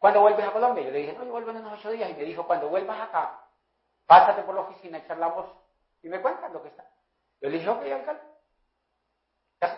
Cuando 0.02 0.22
vuelves 0.22 0.48
a 0.48 0.52
Colombia, 0.52 0.84
yo 0.84 0.90
le 0.90 0.98
dije, 0.98 1.14
no, 1.14 1.24
yo 1.24 1.32
vuelvo 1.32 1.52
en 1.52 1.58
unos 1.58 1.78
ocho 1.78 1.92
días. 1.92 2.10
Y 2.10 2.16
me 2.16 2.24
dijo, 2.24 2.48
cuando 2.48 2.70
vuelvas 2.70 3.00
acá, 3.02 3.40
pásate 4.08 4.42
por 4.42 4.56
la 4.56 4.62
oficina, 4.62 5.06
charlamos 5.06 5.46
y 6.02 6.10
me 6.10 6.20
cuentas 6.20 6.52
lo 6.52 6.64
que 6.64 6.70
está. 6.70 6.84
Yo 7.40 7.50
le 7.50 7.60
dije, 7.60 7.70
ok, 7.70 7.84
alcalde. 7.84 8.22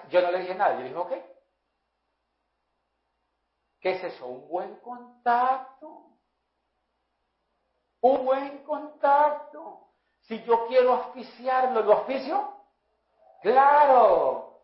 Yo 0.10 0.22
no 0.22 0.32
le 0.32 0.40
dije 0.40 0.56
nada, 0.56 0.76
yo 0.76 0.78
le 0.78 0.84
dije, 0.86 0.96
ok. 0.98 1.12
¿Qué 3.82 3.92
es 3.92 4.04
eso? 4.06 4.26
Un 4.28 4.48
buen 4.48 4.78
contacto. 4.78 6.06
Un 8.00 8.24
buen 8.24 8.64
contacto. 8.64 9.90
Si 10.22 10.42
yo 10.44 10.68
quiero 10.68 10.94
auspiciarlo, 10.94 11.82
¿lo 11.82 11.94
auspicio? 11.96 12.50
Claro. 13.42 14.62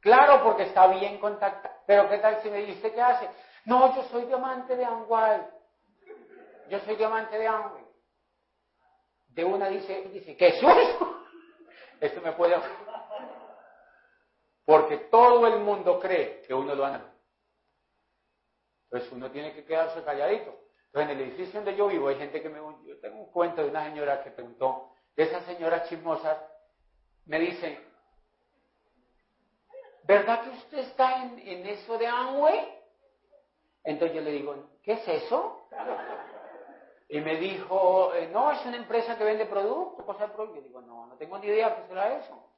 Claro, 0.00 0.42
porque 0.42 0.62
está 0.62 0.86
bien 0.86 1.20
contactado. 1.20 1.74
Pero 1.86 2.08
¿qué 2.08 2.16
tal 2.16 2.40
si 2.40 2.48
me 2.48 2.60
dice 2.60 2.90
qué 2.94 3.02
hace? 3.02 3.28
No, 3.64 3.94
yo 3.94 4.02
soy 4.04 4.24
diamante 4.26 4.76
de 4.76 4.84
Amway. 4.84 5.46
Yo 6.68 6.80
soy 6.80 6.96
diamante 6.96 7.38
de 7.38 7.46
Amway. 7.46 7.84
De 9.28 9.44
una 9.44 9.68
dice, 9.68 10.08
dice, 10.12 10.36
¿qué 10.36 10.52
susto? 10.52 11.24
Esto 12.00 12.20
me 12.20 12.32
puede... 12.32 12.56
Porque 14.64 14.96
todo 15.10 15.46
el 15.46 15.60
mundo 15.60 15.98
cree 15.98 16.42
que 16.42 16.54
uno 16.54 16.74
lo 16.74 16.84
anda. 16.84 17.12
Entonces 18.84 19.12
uno 19.12 19.30
tiene 19.30 19.54
que 19.54 19.64
quedarse 19.64 20.02
calladito. 20.02 20.58
Entonces 20.86 21.10
en 21.10 21.10
el 21.10 21.20
edificio 21.20 21.60
donde 21.60 21.76
yo 21.76 21.88
vivo 21.88 22.08
hay 22.08 22.16
gente 22.16 22.42
que 22.42 22.48
me... 22.48 22.58
Yo 22.86 23.00
tengo 23.00 23.18
un 23.18 23.30
cuento 23.30 23.62
de 23.62 23.70
una 23.70 23.84
señora 23.84 24.22
que 24.22 24.30
preguntó, 24.30 24.94
de 25.16 25.24
esas 25.24 25.44
señoras 25.44 25.88
chismosas, 25.88 26.38
me 27.26 27.38
dice, 27.38 27.80
¿verdad 30.04 30.42
que 30.42 30.50
usted 30.50 30.78
está 30.78 31.22
en, 31.22 31.38
en 31.38 31.66
eso 31.66 31.96
de 31.98 32.06
Amway? 32.06 32.81
Entonces 33.84 34.16
yo 34.16 34.22
le 34.22 34.30
digo, 34.30 34.54
¿qué 34.82 34.92
es 34.92 35.08
eso? 35.08 35.66
Y 37.08 37.20
me 37.20 37.36
dijo, 37.36 38.14
eh, 38.14 38.28
no, 38.28 38.50
es 38.52 38.64
una 38.64 38.76
empresa 38.76 39.18
que 39.18 39.24
vende 39.24 39.46
productos, 39.46 40.04
cosas 40.04 40.28
de 40.28 40.34
productos. 40.34 40.62
Yo 40.62 40.68
digo, 40.68 40.80
no, 40.82 41.06
no 41.06 41.16
tengo 41.16 41.38
ni 41.38 41.46
idea 41.46 41.76
qué 41.76 41.88
será 41.88 42.16
eso. 42.18 42.48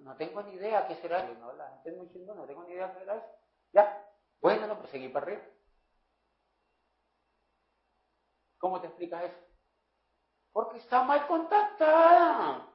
No, 0.00 0.16
tengo 0.16 0.42
ni 0.42 0.54
idea 0.54 0.86
qué 0.86 0.94
será 0.96 1.24
eso. 1.24 1.34
No, 1.40 1.52
la 1.54 1.68
gente 1.70 1.90
es 1.90 1.96
muy 1.96 2.08
chingona, 2.10 2.42
no 2.42 2.46
tengo 2.46 2.62
ni 2.64 2.72
idea 2.72 2.92
qué 2.92 3.00
será 3.00 3.16
eso. 3.16 3.26
Ya, 3.72 4.06
bueno, 4.40 4.66
no, 4.66 4.78
pues 4.78 4.90
seguí 4.90 5.08
para 5.08 5.26
arriba. 5.26 5.42
¿Cómo 8.58 8.80
te 8.80 8.88
explicas 8.88 9.24
eso? 9.24 9.38
Porque 10.52 10.78
está 10.78 11.02
mal 11.02 11.26
contactada. 11.26 12.66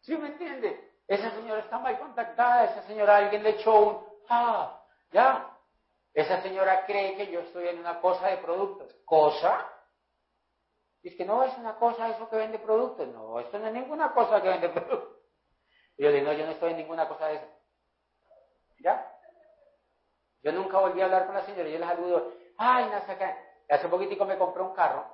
¿Sí 0.00 0.16
me 0.16 0.28
entiende? 0.28 0.92
Esa 1.06 1.30
señora 1.30 1.60
está 1.60 1.78
mal 1.78 1.98
contactada, 1.98 2.64
esa 2.64 2.82
señora 2.82 3.18
alguien 3.18 3.42
le 3.42 3.50
echó 3.50 3.74
un, 3.74 4.06
ah, 4.28 4.82
ya, 5.12 5.51
esa 6.14 6.42
señora 6.42 6.84
cree 6.84 7.16
que 7.16 7.30
yo 7.30 7.40
estoy 7.40 7.68
en 7.68 7.78
una 7.78 8.00
cosa 8.00 8.28
de 8.28 8.38
productos. 8.38 8.94
¿Cosa? 9.04 9.68
Dice 11.02 11.16
que 11.16 11.24
no 11.24 11.42
es 11.42 11.56
una 11.56 11.76
cosa 11.76 12.08
eso 12.10 12.28
que 12.28 12.36
vende 12.36 12.58
productos. 12.58 13.08
No, 13.08 13.40
esto 13.40 13.58
no 13.58 13.66
es 13.66 13.72
ninguna 13.72 14.12
cosa 14.12 14.42
que 14.42 14.48
vende 14.48 14.68
productos. 14.70 15.18
Y 15.96 16.04
yo 16.04 16.10
le 16.10 16.20
digo, 16.20 16.32
no, 16.32 16.38
yo 16.38 16.46
no 16.46 16.52
estoy 16.52 16.72
en 16.72 16.78
ninguna 16.78 17.08
cosa 17.08 17.28
de 17.28 17.36
eso. 17.36 17.46
¿Ya? 18.80 19.08
Yo 20.42 20.52
nunca 20.52 20.78
volví 20.78 21.00
a 21.00 21.04
hablar 21.04 21.26
con 21.26 21.34
la 21.34 21.44
señora. 21.44 21.68
Yo 21.68 21.78
le 21.78 21.86
saludo, 21.86 22.32
ay, 22.58 22.90
sé 23.06 23.36
Hace 23.68 23.88
poquitico 23.88 24.24
me 24.26 24.36
compré 24.36 24.62
un 24.62 24.74
carro. 24.74 25.06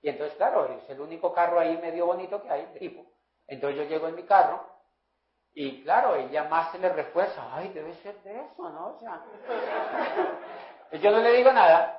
Y 0.00 0.08
entonces, 0.08 0.36
claro, 0.36 0.66
es 0.66 0.88
el 0.88 1.00
único 1.00 1.32
carro 1.32 1.58
ahí 1.58 1.76
medio 1.78 2.06
bonito 2.06 2.40
que 2.40 2.50
hay, 2.50 2.66
tipo. 2.78 3.04
Entonces 3.46 3.78
yo 3.78 3.84
llego 3.84 4.08
en 4.08 4.14
mi 4.14 4.22
carro 4.24 4.75
y 5.58 5.82
claro, 5.82 6.16
ella 6.16 6.44
más 6.44 6.70
se 6.70 6.78
le 6.78 6.90
refuerza, 6.90 7.48
ay, 7.50 7.70
debe 7.70 7.94
ser 8.02 8.14
de 8.22 8.42
eso, 8.42 8.68
¿no? 8.68 8.88
O 8.88 9.00
sea, 9.00 9.24
yo 11.00 11.10
no 11.10 11.20
le 11.20 11.32
digo 11.32 11.50
nada, 11.50 11.98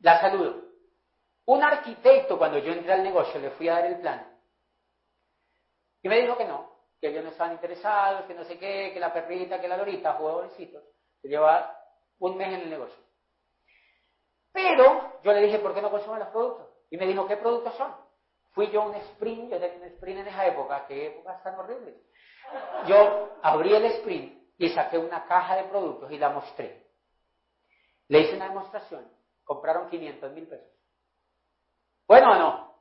la 0.00 0.20
saludo. 0.20 0.64
Un 1.44 1.62
arquitecto, 1.62 2.36
cuando 2.36 2.58
yo 2.58 2.72
entré 2.72 2.92
al 2.92 3.04
negocio, 3.04 3.38
le 3.38 3.50
fui 3.50 3.68
a 3.68 3.74
dar 3.74 3.84
el 3.84 4.00
plan. 4.00 4.36
Y 6.02 6.08
me 6.08 6.20
dijo 6.20 6.36
que 6.36 6.46
no, 6.46 6.68
que 7.00 7.10
ellos 7.10 7.22
no 7.22 7.30
estaban 7.30 7.52
interesados, 7.52 8.26
que 8.26 8.34
no 8.34 8.42
sé 8.42 8.58
qué, 8.58 8.90
que 8.92 8.98
la 8.98 9.12
perrita, 9.12 9.60
que 9.60 9.68
la 9.68 9.76
lorita, 9.76 10.14
jovencitos, 10.14 10.82
se 11.22 11.28
lleva 11.28 11.80
un 12.18 12.36
mes 12.36 12.48
en 12.54 12.62
el 12.62 12.70
negocio. 12.70 13.04
Pero 14.50 15.20
yo 15.22 15.32
le 15.32 15.42
dije, 15.42 15.60
¿por 15.60 15.74
qué 15.74 15.80
no 15.80 15.92
consumen 15.92 16.18
los 16.18 16.30
productos? 16.30 16.66
Y 16.90 16.96
me 16.96 17.06
dijo, 17.06 17.24
¿qué 17.28 17.36
productos 17.36 17.76
son? 17.76 17.94
Fui 18.50 18.68
yo 18.72 18.82
a 18.82 18.86
un 18.86 18.96
sprint, 18.96 19.48
yo 19.48 19.60
tenía 19.60 19.76
un 19.76 19.84
sprint 19.92 20.22
en 20.22 20.26
esa 20.26 20.44
época, 20.44 20.86
qué 20.88 21.06
épocas 21.06 21.40
tan 21.44 21.54
horribles. 21.54 21.94
Yo 22.86 23.38
abrí 23.42 23.74
el 23.74 23.84
sprint 23.86 24.38
y 24.58 24.68
saqué 24.70 24.98
una 24.98 25.24
caja 25.26 25.56
de 25.56 25.64
productos 25.64 26.10
y 26.10 26.18
la 26.18 26.30
mostré. 26.30 26.86
Le 28.08 28.20
hice 28.20 28.36
una 28.36 28.48
demostración. 28.48 29.10
Compraron 29.44 29.88
500 29.88 30.32
mil 30.32 30.46
pesos. 30.46 30.68
¿Bueno 32.06 32.32
o 32.32 32.34
no? 32.34 32.74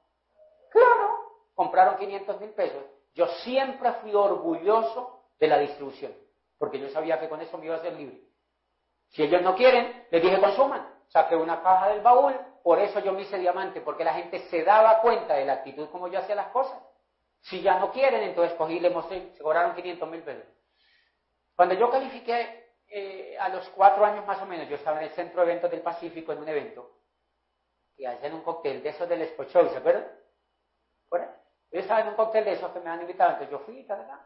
Claro, 0.72 1.20
compraron 1.54 1.98
500 1.98 2.40
mil 2.40 2.52
pesos. 2.52 2.84
Yo 3.14 3.28
siempre 3.44 3.92
fui 3.94 4.14
orgulloso 4.14 5.24
de 5.40 5.48
la 5.48 5.60
distribución, 5.60 6.14
porque 6.58 6.80
yo 6.80 6.90
sabía 6.90 7.20
que 7.20 7.30
con 7.30 7.42
eso 7.42 7.58
me 7.58 7.66
iba 7.66 7.76
a 7.76 7.82
ser 7.82 7.94
libre. 7.94 8.22
Si 9.10 9.24
ellos 9.24 9.42
no 9.42 9.56
quieren, 9.56 10.06
les 10.12 10.22
dije 10.22 10.40
consuman. 10.40 10.96
Saqué 11.08 11.36
una 11.36 11.62
caja 11.62 11.90
del 11.90 12.02
baúl, 12.02 12.34
por 12.64 12.80
eso 12.80 13.00
yo 13.00 13.14
me 13.14 13.22
hice 13.22 13.38
diamante, 13.38 13.82
porque 13.82 14.04
la 14.04 14.14
gente 14.14 14.40
se 14.50 14.64
daba 14.64 15.00
cuenta 15.02 15.36
de 15.36 15.46
la 15.46 15.54
actitud 15.54 15.90
como 15.90 16.10
yo 16.10 16.20
hacía 16.20 16.36
las 16.36 16.48
cosas. 16.48 16.82
Si 17.50 17.62
ya 17.62 17.80
no 17.80 17.92
quieren, 17.92 18.24
entonces 18.24 18.58
cogí 18.58 18.80
le 18.80 18.90
mostré, 18.90 19.34
se 19.34 19.44
cobraron 19.44 19.76
500 19.76 20.10
mil 20.10 20.22
pesos. 20.22 20.46
Cuando 21.56 21.76
yo 21.76 21.90
califiqué 21.90 22.74
eh, 22.88 23.38
a 23.40 23.50
los 23.50 23.68
cuatro 23.70 24.06
años 24.06 24.26
más 24.26 24.42
o 24.42 24.46
menos, 24.46 24.70
yo 24.70 24.76
estaba 24.76 24.98
en 25.00 25.08
el 25.08 25.14
Centro 25.14 25.42
de 25.42 25.52
Eventos 25.52 25.72
del 25.72 25.82
Pacífico 25.82 26.34
en 26.34 26.40
un 26.40 26.50
evento, 26.50 26.92
y 27.96 28.06
hacían 28.06 28.34
un 28.34 28.42
cóctel 28.42 28.84
de 28.84 28.90
esos 28.90 29.10
del 29.10 29.22
Expo 29.22 29.44
¿se 29.46 29.60
acuerdan? 29.60 30.08
Yo 31.72 31.80
estaba 31.82 32.02
en 32.02 32.08
un 32.10 32.16
cóctel 32.16 32.46
de 32.46 32.54
esos 32.54 32.72
que 32.72 32.80
me 32.80 32.90
han 32.90 33.02
invitado, 33.02 33.32
entonces 33.32 33.52
yo 33.52 33.60
fui, 33.60 33.84
tal, 33.84 34.08
tal. 34.08 34.20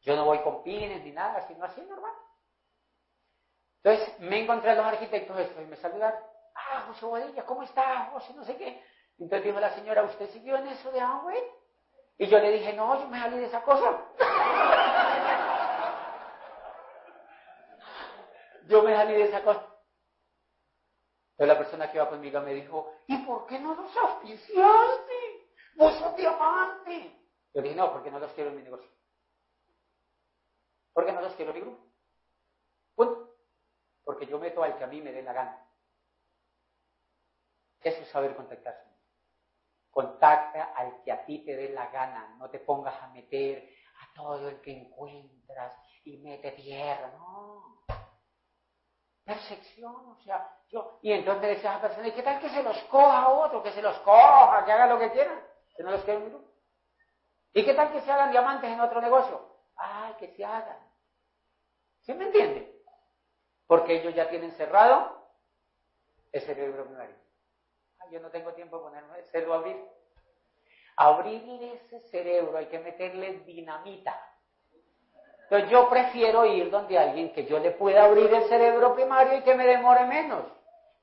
Yo 0.00 0.16
no 0.16 0.24
voy 0.24 0.40
con 0.40 0.62
pines 0.62 1.02
ni 1.04 1.12
nada, 1.12 1.46
sino 1.46 1.64
así 1.64 1.80
normal. 1.82 2.12
Entonces 3.82 4.18
me 4.20 4.40
encontré 4.42 4.70
a 4.70 4.74
los 4.74 4.86
arquitectos 4.86 5.38
estos 5.38 5.62
y 5.62 5.66
me 5.66 5.76
saludaron. 5.76 6.20
Ah, 6.54 6.84
José 6.88 7.06
Guadilla, 7.06 7.46
¿cómo 7.46 7.62
está? 7.62 8.10
José, 8.12 8.34
no 8.34 8.44
sé 8.44 8.56
qué. 8.56 8.82
Entonces 9.18 9.44
dijo 9.44 9.60
la 9.60 9.74
señora, 9.74 10.02
¿usted 10.02 10.28
siguió 10.30 10.56
en 10.56 10.68
eso 10.68 10.90
de 10.90 11.00
Amway? 11.00 11.40
Y 12.22 12.28
yo 12.28 12.38
le 12.38 12.52
dije, 12.52 12.72
no, 12.74 13.00
yo 13.00 13.08
me 13.08 13.18
salí 13.18 13.36
de 13.36 13.46
esa 13.46 13.64
cosa. 13.64 14.00
yo 18.68 18.82
me 18.84 18.94
salí 18.94 19.14
de 19.14 19.24
esa 19.24 19.42
cosa. 19.42 19.66
Entonces 21.32 21.48
la 21.48 21.58
persona 21.58 21.90
que 21.90 21.96
iba 21.96 22.08
conmigo 22.08 22.40
me 22.42 22.54
dijo, 22.54 22.94
¿y 23.08 23.16
por 23.26 23.44
qué 23.48 23.58
no 23.58 23.74
los 23.74 23.96
auspiciaste? 23.96 25.48
Vos 25.74 25.94
sos 25.98 26.16
diamante. 26.16 27.12
Yo 27.54 27.60
dije, 27.60 27.74
no, 27.74 27.92
porque 27.92 28.12
no 28.12 28.20
los 28.20 28.30
quiero 28.34 28.50
en 28.50 28.56
mi 28.56 28.62
negocio. 28.62 28.88
Porque 30.92 31.10
no 31.10 31.22
los 31.22 31.34
quiero 31.34 31.50
en 31.50 31.56
mi 31.56 31.62
grupo. 31.62 31.84
Punto. 32.94 33.34
Porque 34.04 34.26
yo 34.26 34.38
meto 34.38 34.62
al 34.62 34.78
que 34.78 34.84
a 34.84 34.86
mí 34.86 35.02
me 35.02 35.10
dé 35.10 35.22
la 35.24 35.32
gana. 35.32 35.66
Eso 37.80 38.00
es 38.00 38.08
saber 38.10 38.36
contactarse. 38.36 38.91
Contacta 39.92 40.72
al 40.74 41.02
que 41.02 41.12
a 41.12 41.22
ti 41.26 41.44
te 41.44 41.54
dé 41.54 41.68
la 41.68 41.86
gana, 41.88 42.34
no 42.38 42.48
te 42.48 42.60
pongas 42.60 42.94
a 43.02 43.08
meter 43.08 43.68
a 44.00 44.14
todo 44.14 44.48
el 44.48 44.62
que 44.62 44.72
encuentras 44.72 45.74
y 46.04 46.16
mete 46.16 46.52
tierra, 46.52 47.12
no. 47.12 47.84
Percepción, 49.22 49.94
o 49.94 50.16
sea, 50.24 50.58
yo, 50.68 50.98
y 51.02 51.12
entonces 51.12 51.56
decía 51.56 51.74
a 51.74 51.78
esa 51.78 51.82
persona, 51.82 52.08
¿y 52.08 52.12
qué 52.12 52.22
tal 52.22 52.40
que 52.40 52.48
se 52.48 52.62
los 52.62 52.76
coja 52.84 53.28
otro, 53.28 53.62
que 53.62 53.72
se 53.72 53.82
los 53.82 53.98
coja, 53.98 54.64
que 54.64 54.72
haga 54.72 54.86
lo 54.86 54.98
que 54.98 55.12
quiera, 55.12 55.46
que 55.76 55.82
no 55.82 55.90
los 55.90 56.08
un 56.08 56.50
¿Y 57.52 57.62
qué 57.62 57.74
tal 57.74 57.92
que 57.92 58.00
se 58.00 58.10
hagan 58.10 58.30
diamantes 58.30 58.70
en 58.70 58.80
otro 58.80 58.98
negocio? 59.02 59.46
Ay, 59.76 60.14
que 60.14 60.34
se 60.34 60.42
hagan. 60.42 60.78
¿Sí 62.00 62.14
me 62.14 62.24
entiende? 62.24 62.82
Porque 63.66 64.00
ellos 64.00 64.14
ya 64.14 64.30
tienen 64.30 64.52
cerrado 64.52 65.28
el 66.32 66.40
cerebro 66.40 66.86
primario 66.86 67.22
yo 68.12 68.20
no 68.20 68.30
tengo 68.30 68.52
tiempo 68.52 68.76
de 68.76 68.82
ponerme, 68.84 69.14
a 69.14 69.54
abrir. 69.54 69.76
Abrir 70.96 71.62
ese 71.64 72.00
cerebro 72.10 72.58
hay 72.58 72.66
que 72.66 72.78
meterle 72.78 73.40
dinamita. 73.40 74.14
Entonces 75.44 75.70
yo 75.70 75.88
prefiero 75.88 76.46
ir 76.46 76.70
donde 76.70 76.98
alguien 76.98 77.32
que 77.32 77.46
yo 77.46 77.58
le 77.58 77.72
pueda 77.72 78.04
abrir 78.04 78.32
el 78.32 78.44
cerebro 78.44 78.94
primario 78.94 79.38
y 79.38 79.42
que 79.42 79.54
me 79.54 79.66
demore 79.66 80.04
menos. 80.04 80.44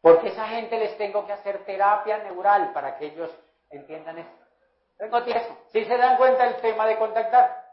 Porque 0.01 0.28
esa 0.30 0.47
gente 0.47 0.78
les 0.78 0.97
tengo 0.97 1.26
que 1.26 1.34
hacer 1.34 1.66
terapia 1.66 2.20
neural 2.20 2.72
para 2.72 2.97
que 2.97 3.07
ellos 3.07 3.30
entiendan 3.70 4.20
eso. 4.20 4.30
Tengo 4.97 5.24
tiempo. 5.24 5.57
Si 5.72 5.84
se 5.86 5.97
dan 5.97 6.18
cuenta 6.18 6.47
el 6.47 6.57
tema 6.62 6.86
de 6.86 6.97
contactar. 6.97 7.70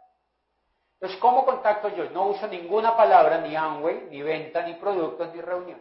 Entonces, 0.95 1.19
¿cómo 1.21 1.45
contacto 1.45 1.89
yo? 1.91 2.09
No 2.11 2.29
uso 2.29 2.47
ninguna 2.49 2.97
palabra, 2.97 3.39
ni 3.39 3.55
Amway, 3.55 4.09
ni 4.11 4.23
venta, 4.23 4.63
ni 4.63 4.75
productos, 4.75 5.35
ni 5.35 5.41
reunión. 5.41 5.81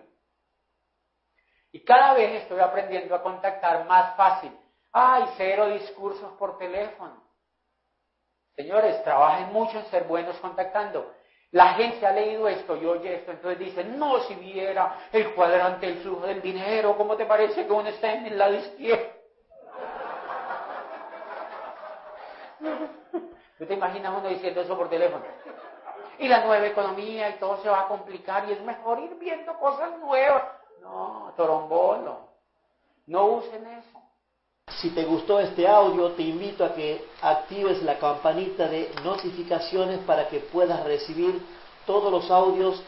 Y 1.76 1.82
cada 1.82 2.14
vez 2.14 2.44
estoy 2.44 2.62
aprendiendo 2.62 3.14
a 3.14 3.22
contactar 3.22 3.84
más 3.84 4.16
fácil. 4.16 4.50
¡Ay, 4.94 5.26
cero 5.36 5.68
discursos 5.68 6.32
por 6.40 6.58
teléfono! 6.58 7.22
Señores, 8.56 9.04
trabajen 9.04 9.52
mucho 9.52 9.80
en 9.80 9.86
ser 9.88 10.06
buenos 10.06 10.38
contactando. 10.38 11.14
La 11.52 11.74
gente 11.74 12.08
ha 12.08 12.14
leído 12.14 12.48
esto 12.48 12.78
y 12.78 12.86
oye 12.86 13.16
esto, 13.16 13.32
entonces 13.32 13.60
dicen, 13.60 14.00
no, 14.00 14.20
si 14.20 14.36
viera 14.36 15.10
el 15.12 15.36
cuadrante 15.36 15.88
del 15.88 15.98
flujo 15.98 16.26
del 16.26 16.42
dinero, 16.42 16.96
¿cómo 16.96 17.18
te 17.18 17.26
parece 17.26 17.68
que 17.68 17.74
uno 17.74 17.90
está 17.90 18.14
en 18.14 18.28
el 18.28 18.38
lado 18.38 18.54
izquierdo? 18.54 19.10
¿Tú 23.58 23.66
te 23.66 23.74
imaginas 23.74 24.14
uno 24.18 24.30
diciendo 24.30 24.62
eso 24.62 24.78
por 24.78 24.88
teléfono? 24.88 25.26
Y 26.20 26.30
la 26.30 26.46
nueva 26.46 26.68
economía 26.68 27.32
y 27.32 27.34
todo 27.34 27.62
se 27.62 27.68
va 27.68 27.82
a 27.82 27.88
complicar 27.90 28.48
y 28.48 28.54
es 28.54 28.62
mejor 28.62 29.00
ir 29.00 29.16
viendo 29.16 29.60
cosas 29.60 29.92
nuevas. 30.00 30.64
No, 30.86 31.34
torombolo. 31.36 32.20
No 33.08 33.26
usen 33.38 33.66
eso. 33.66 34.00
Si 34.82 34.92
te 34.92 35.04
gustó 35.04 35.40
este 35.40 35.68
audio, 35.68 36.12
te 36.12 36.22
invito 36.24 36.64
a 36.64 36.74
que 36.74 37.08
actives 37.22 37.82
la 37.82 37.98
campanita 37.98 38.68
de 38.68 38.92
notificaciones 39.04 40.00
para 40.00 40.28
que 40.28 40.40
puedas 40.40 40.84
recibir 40.84 41.42
todos 41.86 42.12
los 42.12 42.30
audios 42.30 42.82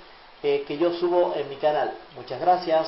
eh, 0.43 0.63
que 0.67 0.77
yo 0.77 0.93
subo 0.93 1.33
en 1.35 1.49
mi 1.49 1.55
canal. 1.55 1.93
Muchas 2.15 2.39
gracias. 2.39 2.87